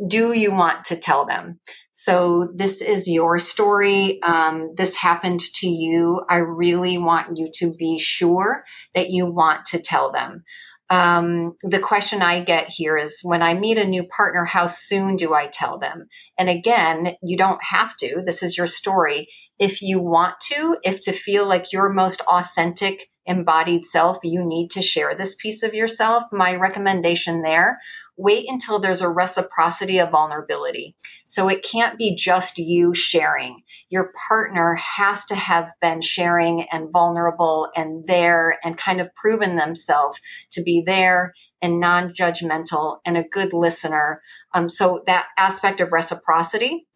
do 0.07 0.33
you 0.33 0.53
want 0.53 0.85
to 0.87 0.97
tell 0.97 1.25
them? 1.25 1.61
So 1.93 2.53
this 2.55 2.81
is 2.81 3.09
your 3.09 3.39
story. 3.39 4.23
Um, 4.23 4.75
this 4.77 4.95
happened 4.95 5.41
to 5.57 5.69
you. 5.69 6.23
I 6.29 6.37
really 6.37 6.97
want 6.97 7.37
you 7.37 7.51
to 7.55 7.75
be 7.75 7.99
sure 7.99 8.65
that 8.95 9.11
you 9.11 9.27
want 9.27 9.65
to 9.67 9.81
tell 9.81 10.13
them. 10.13 10.45
Um, 10.91 11.55
the 11.63 11.81
question 11.81 12.23
I 12.23 12.43
get 12.45 12.69
here 12.69 12.97
is 12.97 13.21
when 13.23 13.43
I 13.43 13.55
meet 13.55 13.77
a 13.77 13.87
new 13.87 14.05
partner, 14.05 14.45
how 14.45 14.69
soon 14.69 15.17
do 15.17 15.35
I 15.35 15.49
tell 15.49 15.79
them? 15.79 16.07
And 16.39 16.49
again, 16.49 17.17
you 17.23 17.37
don't 17.37 17.63
have 17.63 17.95
to. 17.97 18.23
This 18.25 18.43
is 18.43 18.57
your 18.57 18.67
story. 18.67 19.29
If 19.59 19.83
you 19.83 20.01
want 20.01 20.37
to, 20.45 20.79
if 20.85 21.01
to 21.01 21.13
feel 21.13 21.47
like 21.47 21.73
your 21.73 21.91
most 21.91 22.23
authentic 22.23 23.11
embodied 23.29 23.85
self, 23.85 24.19
you 24.25 24.45
need 24.45 24.71
to 24.73 24.83
share 24.83 25.14
this 25.14 25.35
piece 25.35 25.62
of 25.62 25.75
yourself. 25.75 26.25
My 26.33 26.57
recommendation 26.57 27.43
there 27.43 27.79
wait 28.17 28.47
until 28.49 28.81
there's 28.81 29.01
a 29.01 29.09
reciprocity 29.09 29.99
of 29.99 30.11
vulnerability. 30.11 30.97
So 31.25 31.49
it 31.49 31.62
can't 31.62 31.97
be 31.97 32.17
just 32.17 32.59
you 32.59 32.93
sharing. 32.93 33.62
Your 33.91 34.12
partner 34.29 34.75
has 34.75 35.25
to 35.27 35.37
have 35.37 35.73
been 35.81 36.01
sharing 36.01 36.62
and 36.73 36.93
vulnerable 36.93 37.71
and 37.77 38.05
there 38.07 38.59
and 38.64 38.77
kind 38.77 39.01
of 39.01 39.14
proven 39.14 39.55
themselves 39.55 40.21
to 40.51 40.62
be 40.62 40.83
there 40.85 41.33
and 41.62 41.79
non 41.79 42.12
judgmental 42.12 42.99
and 43.07 43.17
a 43.17 43.23
good 43.23 43.53
listener. 43.53 44.21
Um, 44.53 44.69
so 44.69 45.05
that 45.07 45.29
aspect 45.38 45.81
of 45.81 45.93
reciprocity. 45.93 46.87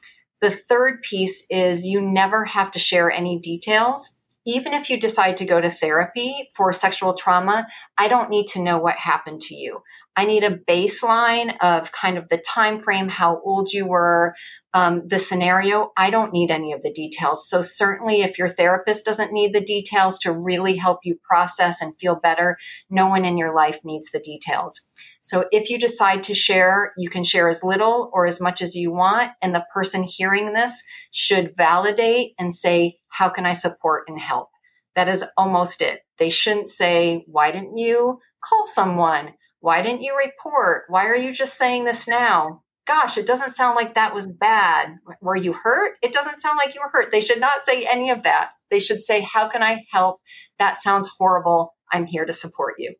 The 0.40 0.50
third 0.50 1.02
piece 1.02 1.46
is 1.50 1.86
you 1.86 2.00
never 2.00 2.46
have 2.46 2.72
to 2.72 2.80
share 2.80 3.12
any 3.12 3.38
details 3.38 4.18
even 4.44 4.72
if 4.72 4.90
you 4.90 4.98
decide 4.98 5.36
to 5.38 5.44
go 5.44 5.60
to 5.60 5.70
therapy 5.70 6.48
for 6.54 6.72
sexual 6.72 7.14
trauma, 7.14 7.66
I 7.96 8.08
don't 8.08 8.30
need 8.30 8.46
to 8.48 8.62
know 8.62 8.78
what 8.78 8.96
happened 8.96 9.40
to 9.42 9.54
you. 9.54 9.82
I 10.14 10.26
need 10.26 10.44
a 10.44 10.58
baseline 10.58 11.56
of 11.60 11.90
kind 11.92 12.18
of 12.18 12.28
the 12.28 12.36
time 12.36 12.80
frame, 12.80 13.08
how 13.08 13.40
old 13.44 13.72
you 13.72 13.86
were, 13.86 14.34
um, 14.74 15.02
the 15.06 15.18
scenario. 15.18 15.90
I 15.96 16.10
don't 16.10 16.34
need 16.34 16.50
any 16.50 16.72
of 16.72 16.82
the 16.82 16.92
details. 16.92 17.48
So 17.48 17.62
certainly, 17.62 18.20
if 18.20 18.38
your 18.38 18.48
therapist 18.48 19.06
doesn't 19.06 19.32
need 19.32 19.54
the 19.54 19.64
details 19.64 20.18
to 20.20 20.32
really 20.32 20.76
help 20.76 21.00
you 21.04 21.16
process 21.22 21.80
and 21.80 21.96
feel 21.98 22.16
better, 22.16 22.58
no 22.90 23.08
one 23.08 23.24
in 23.24 23.38
your 23.38 23.54
life 23.54 23.80
needs 23.84 24.10
the 24.10 24.20
details. 24.20 24.82
So 25.22 25.44
if 25.52 25.70
you 25.70 25.78
decide 25.78 26.24
to 26.24 26.34
share, 26.34 26.92
you 26.98 27.08
can 27.08 27.22
share 27.22 27.48
as 27.48 27.62
little 27.62 28.10
or 28.12 28.26
as 28.26 28.40
much 28.40 28.60
as 28.60 28.74
you 28.74 28.92
want, 28.92 29.32
and 29.40 29.54
the 29.54 29.64
person 29.72 30.02
hearing 30.02 30.52
this 30.52 30.82
should 31.12 31.56
validate 31.56 32.32
and 32.38 32.54
say, 32.54 32.98
"How 33.12 33.28
can 33.28 33.46
I 33.46 33.52
support 33.52 34.04
and 34.08 34.20
help?" 34.20 34.50
That 34.96 35.08
is 35.08 35.24
almost 35.36 35.80
it. 35.80 36.00
They 36.18 36.30
shouldn't 36.30 36.68
say, 36.68 37.24
"Why 37.26 37.50
didn't 37.52 37.78
you 37.78 38.20
call 38.42 38.66
someone?" 38.66 39.34
Why 39.62 39.80
didn't 39.80 40.02
you 40.02 40.18
report? 40.18 40.86
Why 40.88 41.06
are 41.06 41.16
you 41.16 41.32
just 41.32 41.56
saying 41.56 41.84
this 41.84 42.08
now? 42.08 42.62
Gosh, 42.84 43.16
it 43.16 43.28
doesn't 43.28 43.52
sound 43.52 43.76
like 43.76 43.94
that 43.94 44.12
was 44.12 44.26
bad. 44.26 44.96
Were 45.20 45.36
you 45.36 45.52
hurt? 45.52 45.92
It 46.02 46.12
doesn't 46.12 46.40
sound 46.40 46.58
like 46.58 46.74
you 46.74 46.80
were 46.80 46.90
hurt. 46.92 47.12
They 47.12 47.20
should 47.20 47.38
not 47.38 47.64
say 47.64 47.86
any 47.88 48.10
of 48.10 48.24
that. 48.24 48.50
They 48.70 48.80
should 48.80 49.04
say, 49.04 49.20
How 49.20 49.46
can 49.48 49.62
I 49.62 49.84
help? 49.92 50.20
That 50.58 50.78
sounds 50.78 51.08
horrible. 51.16 51.74
I'm 51.92 52.06
here 52.06 52.24
to 52.24 52.32
support 52.32 52.74
you. 52.78 52.96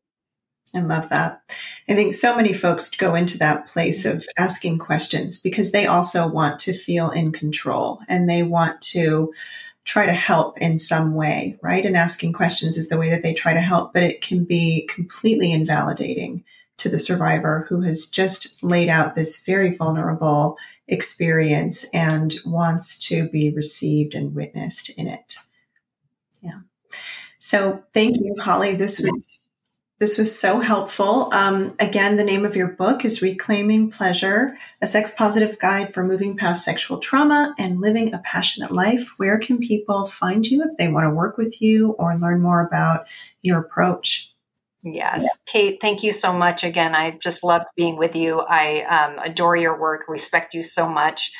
I 0.74 0.80
love 0.80 1.08
that. 1.08 1.42
I 1.88 1.94
think 1.94 2.14
so 2.14 2.36
many 2.36 2.52
folks 2.52 2.88
go 2.90 3.16
into 3.16 3.36
that 3.38 3.66
place 3.66 4.04
of 4.04 4.24
asking 4.38 4.78
questions 4.78 5.40
because 5.40 5.72
they 5.72 5.86
also 5.86 6.28
want 6.28 6.60
to 6.60 6.72
feel 6.72 7.10
in 7.10 7.32
control 7.32 8.00
and 8.08 8.28
they 8.28 8.44
want 8.44 8.80
to 8.92 9.34
try 9.84 10.06
to 10.06 10.12
help 10.12 10.58
in 10.58 10.78
some 10.78 11.14
way, 11.14 11.58
right? 11.62 11.84
And 11.84 11.96
asking 11.96 12.32
questions 12.32 12.76
is 12.76 12.88
the 12.88 12.98
way 12.98 13.10
that 13.10 13.22
they 13.22 13.34
try 13.34 13.52
to 13.52 13.60
help, 13.60 13.92
but 13.92 14.02
it 14.02 14.22
can 14.22 14.44
be 14.44 14.86
completely 14.88 15.52
invalidating 15.52 16.44
to 16.78 16.88
the 16.88 16.98
survivor 16.98 17.66
who 17.68 17.82
has 17.82 18.06
just 18.06 18.62
laid 18.62 18.88
out 18.88 19.14
this 19.14 19.44
very 19.44 19.74
vulnerable 19.74 20.56
experience 20.88 21.84
and 21.92 22.34
wants 22.44 22.98
to 23.08 23.28
be 23.28 23.50
received 23.50 24.14
and 24.14 24.34
witnessed 24.34 24.90
in 24.90 25.06
it. 25.08 25.36
Yeah. 26.40 26.60
So 27.38 27.82
thank 27.92 28.16
you, 28.18 28.34
Holly. 28.40 28.74
This 28.74 29.00
was 29.00 29.40
this 30.02 30.18
was 30.18 30.36
so 30.36 30.58
helpful. 30.58 31.32
Um, 31.32 31.74
again, 31.78 32.16
the 32.16 32.24
name 32.24 32.44
of 32.44 32.56
your 32.56 32.66
book 32.66 33.04
is 33.04 33.22
Reclaiming 33.22 33.88
Pleasure, 33.88 34.58
a 34.80 34.86
sex 34.88 35.14
positive 35.14 35.60
guide 35.60 35.94
for 35.94 36.02
moving 36.02 36.36
past 36.36 36.64
sexual 36.64 36.98
trauma 36.98 37.54
and 37.56 37.80
living 37.80 38.12
a 38.12 38.18
passionate 38.18 38.72
life. 38.72 39.12
Where 39.18 39.38
can 39.38 39.60
people 39.60 40.06
find 40.06 40.44
you 40.44 40.64
if 40.64 40.76
they 40.76 40.88
want 40.88 41.04
to 41.04 41.14
work 41.14 41.38
with 41.38 41.62
you 41.62 41.90
or 42.00 42.16
learn 42.16 42.42
more 42.42 42.66
about 42.66 43.06
your 43.42 43.60
approach? 43.60 44.34
Yes. 44.82 45.22
Yeah. 45.22 45.28
Kate, 45.46 45.78
thank 45.80 46.02
you 46.02 46.10
so 46.10 46.32
much 46.32 46.64
again. 46.64 46.96
I 46.96 47.12
just 47.12 47.44
loved 47.44 47.66
being 47.76 47.96
with 47.96 48.16
you. 48.16 48.40
I 48.40 48.80
um, 48.80 49.20
adore 49.20 49.54
your 49.54 49.80
work, 49.80 50.08
respect 50.08 50.52
you 50.52 50.64
so 50.64 50.88
much. 50.88 51.30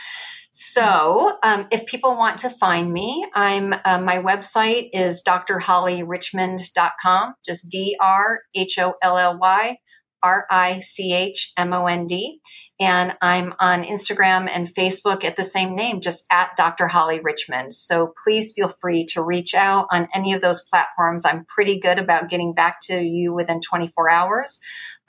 So, 0.52 1.38
um, 1.42 1.66
if 1.70 1.86
people 1.86 2.14
want 2.14 2.38
to 2.40 2.50
find 2.50 2.92
me, 2.92 3.26
I'm 3.34 3.74
uh, 3.86 4.00
my 4.00 4.18
website 4.18 4.90
is 4.92 5.22
drhollyrichmond.com, 5.26 7.34
just 7.44 7.70
D 7.70 7.96
R 7.98 8.40
H 8.54 8.78
O 8.78 8.94
L 9.02 9.16
L 9.16 9.38
Y 9.38 9.78
R 10.22 10.46
I 10.50 10.80
C 10.80 11.14
H 11.14 11.52
M 11.56 11.72
O 11.72 11.86
N 11.86 12.06
D. 12.06 12.40
And 12.78 13.16
I'm 13.22 13.54
on 13.60 13.84
Instagram 13.84 14.48
and 14.52 14.68
Facebook 14.68 15.24
at 15.24 15.36
the 15.36 15.44
same 15.44 15.74
name, 15.74 16.00
just 16.00 16.24
at 16.30 16.56
Dr. 16.56 16.88
Holly 16.88 17.20
Richmond. 17.20 17.74
So 17.74 18.12
please 18.24 18.52
feel 18.54 18.74
free 18.80 19.06
to 19.12 19.22
reach 19.22 19.54
out 19.54 19.86
on 19.90 20.08
any 20.14 20.34
of 20.34 20.42
those 20.42 20.62
platforms. 20.62 21.24
I'm 21.24 21.46
pretty 21.46 21.78
good 21.78 21.98
about 21.98 22.28
getting 22.28 22.54
back 22.54 22.80
to 22.84 23.00
you 23.00 23.32
within 23.32 23.60
24 23.60 24.10
hours. 24.10 24.58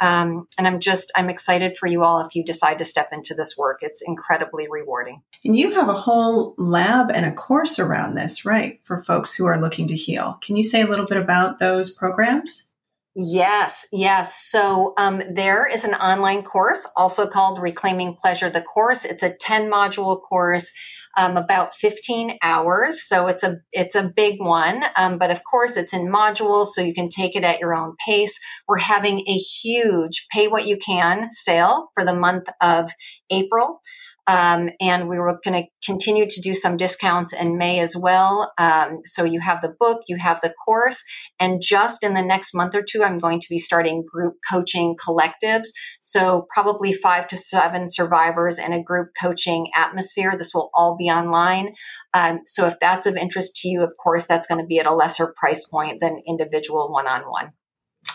Um, 0.03 0.49
and 0.57 0.67
I'm 0.67 0.81
just, 0.81 1.13
I'm 1.15 1.29
excited 1.29 1.77
for 1.77 1.87
you 1.87 2.03
all 2.03 2.19
if 2.19 2.35
you 2.35 2.43
decide 2.43 2.77
to 2.79 2.85
step 2.85 3.09
into 3.13 3.33
this 3.33 3.57
work. 3.57 3.79
It's 3.81 4.01
incredibly 4.05 4.67
rewarding. 4.69 5.21
And 5.45 5.55
you 5.55 5.75
have 5.75 5.87
a 5.87 5.93
whole 5.93 6.55
lab 6.57 7.09
and 7.09 7.25
a 7.25 7.31
course 7.31 7.79
around 7.79 8.15
this, 8.15 8.43
right? 8.43 8.81
For 8.83 9.01
folks 9.01 9.33
who 9.33 9.45
are 9.45 9.61
looking 9.61 9.87
to 9.87 9.95
heal. 9.95 10.39
Can 10.41 10.57
you 10.57 10.65
say 10.65 10.81
a 10.81 10.87
little 10.87 11.05
bit 11.05 11.17
about 11.17 11.59
those 11.59 11.89
programs? 11.89 12.69
Yes, 13.15 13.85
yes. 13.91 14.49
So 14.49 14.93
um, 14.97 15.21
there 15.35 15.67
is 15.67 15.83
an 15.83 15.93
online 15.93 16.41
course, 16.43 16.87
also 16.97 17.27
called 17.27 17.61
Reclaiming 17.61 18.15
Pleasure, 18.15 18.49
the 18.49 18.61
course. 18.61 19.05
It's 19.05 19.21
a 19.21 19.35
10 19.35 19.69
module 19.71 20.19
course. 20.21 20.71
Um, 21.15 21.37
about 21.37 21.75
15 21.75 22.39
hours. 22.41 23.07
So 23.07 23.27
it's 23.27 23.43
a 23.43 23.57
it's 23.71 23.93
a 23.93 24.11
big 24.15 24.39
one, 24.39 24.83
um, 24.97 25.19
but 25.19 25.29
of 25.29 25.43
course 25.43 25.77
it's 25.77 25.93
in 25.93 26.11
modules, 26.11 26.69
so 26.69 26.81
you 26.81 26.95
can 26.95 27.07
take 27.07 27.35
it 27.35 27.43
at 27.43 27.59
your 27.59 27.75
own 27.75 27.93
pace. 28.03 28.39
We're 28.67 28.79
having 28.79 29.19
a 29.27 29.37
huge 29.37 30.25
pay 30.33 30.47
what 30.47 30.65
you 30.65 30.75
can 30.75 31.29
sale 31.29 31.89
for 31.93 32.03
the 32.03 32.15
month 32.15 32.49
of 32.61 32.89
April. 33.29 33.79
Um, 34.27 34.69
and 34.79 35.09
we 35.09 35.19
were 35.19 35.39
going 35.43 35.63
to 35.63 35.69
continue 35.85 36.25
to 36.27 36.41
do 36.41 36.53
some 36.53 36.77
discounts 36.77 37.33
in 37.33 37.57
May 37.57 37.79
as 37.79 37.95
well. 37.95 38.53
Um, 38.57 38.99
so 39.05 39.23
you 39.23 39.41
have 39.41 39.61
the 39.61 39.75
book, 39.79 40.03
you 40.07 40.17
have 40.17 40.39
the 40.41 40.53
course, 40.65 41.03
and 41.39 41.61
just 41.61 42.03
in 42.03 42.13
the 42.13 42.21
next 42.21 42.53
month 42.53 42.75
or 42.75 42.83
two, 42.83 43.03
I'm 43.03 43.17
going 43.17 43.39
to 43.39 43.47
be 43.49 43.57
starting 43.57 44.05
group 44.09 44.35
coaching 44.49 44.95
collectives. 44.95 45.67
So 46.01 46.47
probably 46.53 46.93
five 46.93 47.27
to 47.29 47.35
seven 47.35 47.89
survivors 47.89 48.57
in 48.57 48.71
a 48.71 48.83
group 48.83 49.09
coaching 49.21 49.67
atmosphere. 49.75 50.35
This 50.37 50.53
will 50.53 50.69
all 50.73 50.95
be 50.97 51.09
online. 51.09 51.73
Um, 52.13 52.41
so 52.45 52.67
if 52.67 52.79
that's 52.79 53.05
of 53.07 53.15
interest 53.15 53.57
to 53.57 53.67
you, 53.67 53.83
of 53.83 53.93
course, 54.01 54.25
that's 54.25 54.47
going 54.47 54.61
to 54.61 54.67
be 54.67 54.79
at 54.79 54.85
a 54.85 54.93
lesser 54.93 55.33
price 55.37 55.65
point 55.65 55.99
than 55.99 56.21
individual 56.27 56.91
one 56.91 57.07
on 57.07 57.21
one. 57.23 57.53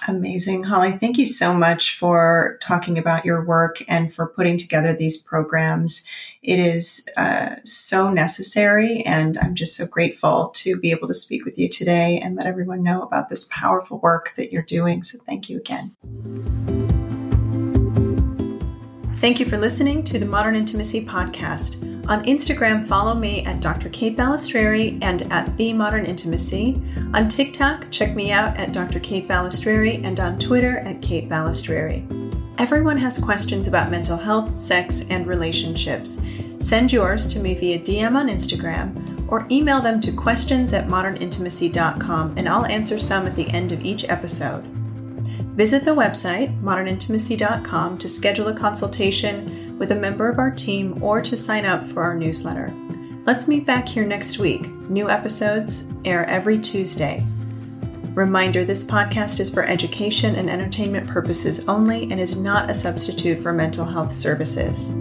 Amazing. 0.08 0.62
Holly, 0.62 0.92
thank 0.92 1.18
you 1.18 1.26
so 1.26 1.52
much 1.52 1.94
for 1.94 2.58
talking 2.62 2.96
about 2.96 3.26
your 3.26 3.44
work 3.44 3.84
and 3.88 4.12
for 4.12 4.26
putting 4.26 4.56
together 4.56 4.94
these 4.94 5.22
programs. 5.22 6.06
It 6.42 6.58
is 6.58 7.06
uh, 7.18 7.56
so 7.64 8.10
necessary, 8.10 9.02
and 9.02 9.36
I'm 9.38 9.54
just 9.54 9.76
so 9.76 9.86
grateful 9.86 10.48
to 10.54 10.80
be 10.80 10.92
able 10.92 11.08
to 11.08 11.14
speak 11.14 11.44
with 11.44 11.58
you 11.58 11.68
today 11.68 12.18
and 12.20 12.36
let 12.36 12.46
everyone 12.46 12.82
know 12.82 13.02
about 13.02 13.28
this 13.28 13.44
powerful 13.50 13.98
work 13.98 14.32
that 14.36 14.50
you're 14.50 14.62
doing. 14.62 15.02
So, 15.02 15.18
thank 15.26 15.50
you 15.50 15.58
again. 15.58 15.94
Thank 19.16 19.40
you 19.40 19.44
for 19.44 19.58
listening 19.58 20.04
to 20.04 20.18
the 20.18 20.26
Modern 20.26 20.56
Intimacy 20.56 21.04
Podcast. 21.04 21.97
On 22.08 22.24
Instagram, 22.24 22.86
follow 22.86 23.14
me 23.14 23.44
at 23.44 23.60
Dr. 23.60 23.90
Kate 23.90 24.16
Balestrieri 24.16 24.98
and 25.02 25.30
at 25.30 25.54
The 25.58 25.74
Modern 25.74 26.06
Intimacy. 26.06 26.80
On 27.12 27.28
TikTok, 27.28 27.90
check 27.90 28.16
me 28.16 28.32
out 28.32 28.56
at 28.56 28.72
Dr. 28.72 28.98
Kate 28.98 29.28
Balestrieri 29.28 30.02
and 30.02 30.18
on 30.18 30.38
Twitter 30.38 30.78
at 30.78 31.02
Kate 31.02 31.28
Balestrieri. 31.28 32.06
Everyone 32.58 32.96
has 32.96 33.22
questions 33.22 33.68
about 33.68 33.90
mental 33.90 34.16
health, 34.16 34.58
sex, 34.58 35.04
and 35.10 35.26
relationships. 35.26 36.22
Send 36.58 36.94
yours 36.94 37.26
to 37.26 37.40
me 37.40 37.52
via 37.52 37.78
DM 37.78 38.16
on 38.16 38.28
Instagram 38.28 39.30
or 39.30 39.46
email 39.50 39.82
them 39.82 40.00
to 40.00 40.10
questions 40.10 40.72
at 40.72 40.88
modernintimacy.com 40.88 42.34
and 42.38 42.48
I'll 42.48 42.64
answer 42.64 42.98
some 42.98 43.26
at 43.26 43.36
the 43.36 43.50
end 43.50 43.70
of 43.70 43.84
each 43.84 44.08
episode. 44.08 44.64
Visit 45.58 45.84
the 45.84 45.94
website, 45.94 46.58
modernintimacy.com, 46.62 47.98
to 47.98 48.08
schedule 48.08 48.48
a 48.48 48.54
consultation 48.54 49.67
with 49.78 49.92
a 49.92 49.94
member 49.94 50.28
of 50.28 50.38
our 50.38 50.50
team 50.50 51.02
or 51.02 51.20
to 51.20 51.36
sign 51.36 51.64
up 51.64 51.86
for 51.86 52.02
our 52.02 52.14
newsletter. 52.14 52.72
Let's 53.24 53.48
meet 53.48 53.66
back 53.66 53.86
here 53.86 54.04
next 54.04 54.38
week. 54.38 54.68
New 54.88 55.08
episodes 55.08 55.92
air 56.04 56.24
every 56.26 56.58
Tuesday. 56.58 57.24
Reminder 58.14 58.64
this 58.64 58.88
podcast 58.88 59.38
is 59.38 59.52
for 59.52 59.64
education 59.64 60.34
and 60.34 60.50
entertainment 60.50 61.06
purposes 61.08 61.68
only 61.68 62.10
and 62.10 62.18
is 62.18 62.36
not 62.36 62.70
a 62.70 62.74
substitute 62.74 63.42
for 63.42 63.52
mental 63.52 63.84
health 63.84 64.12
services. 64.12 64.96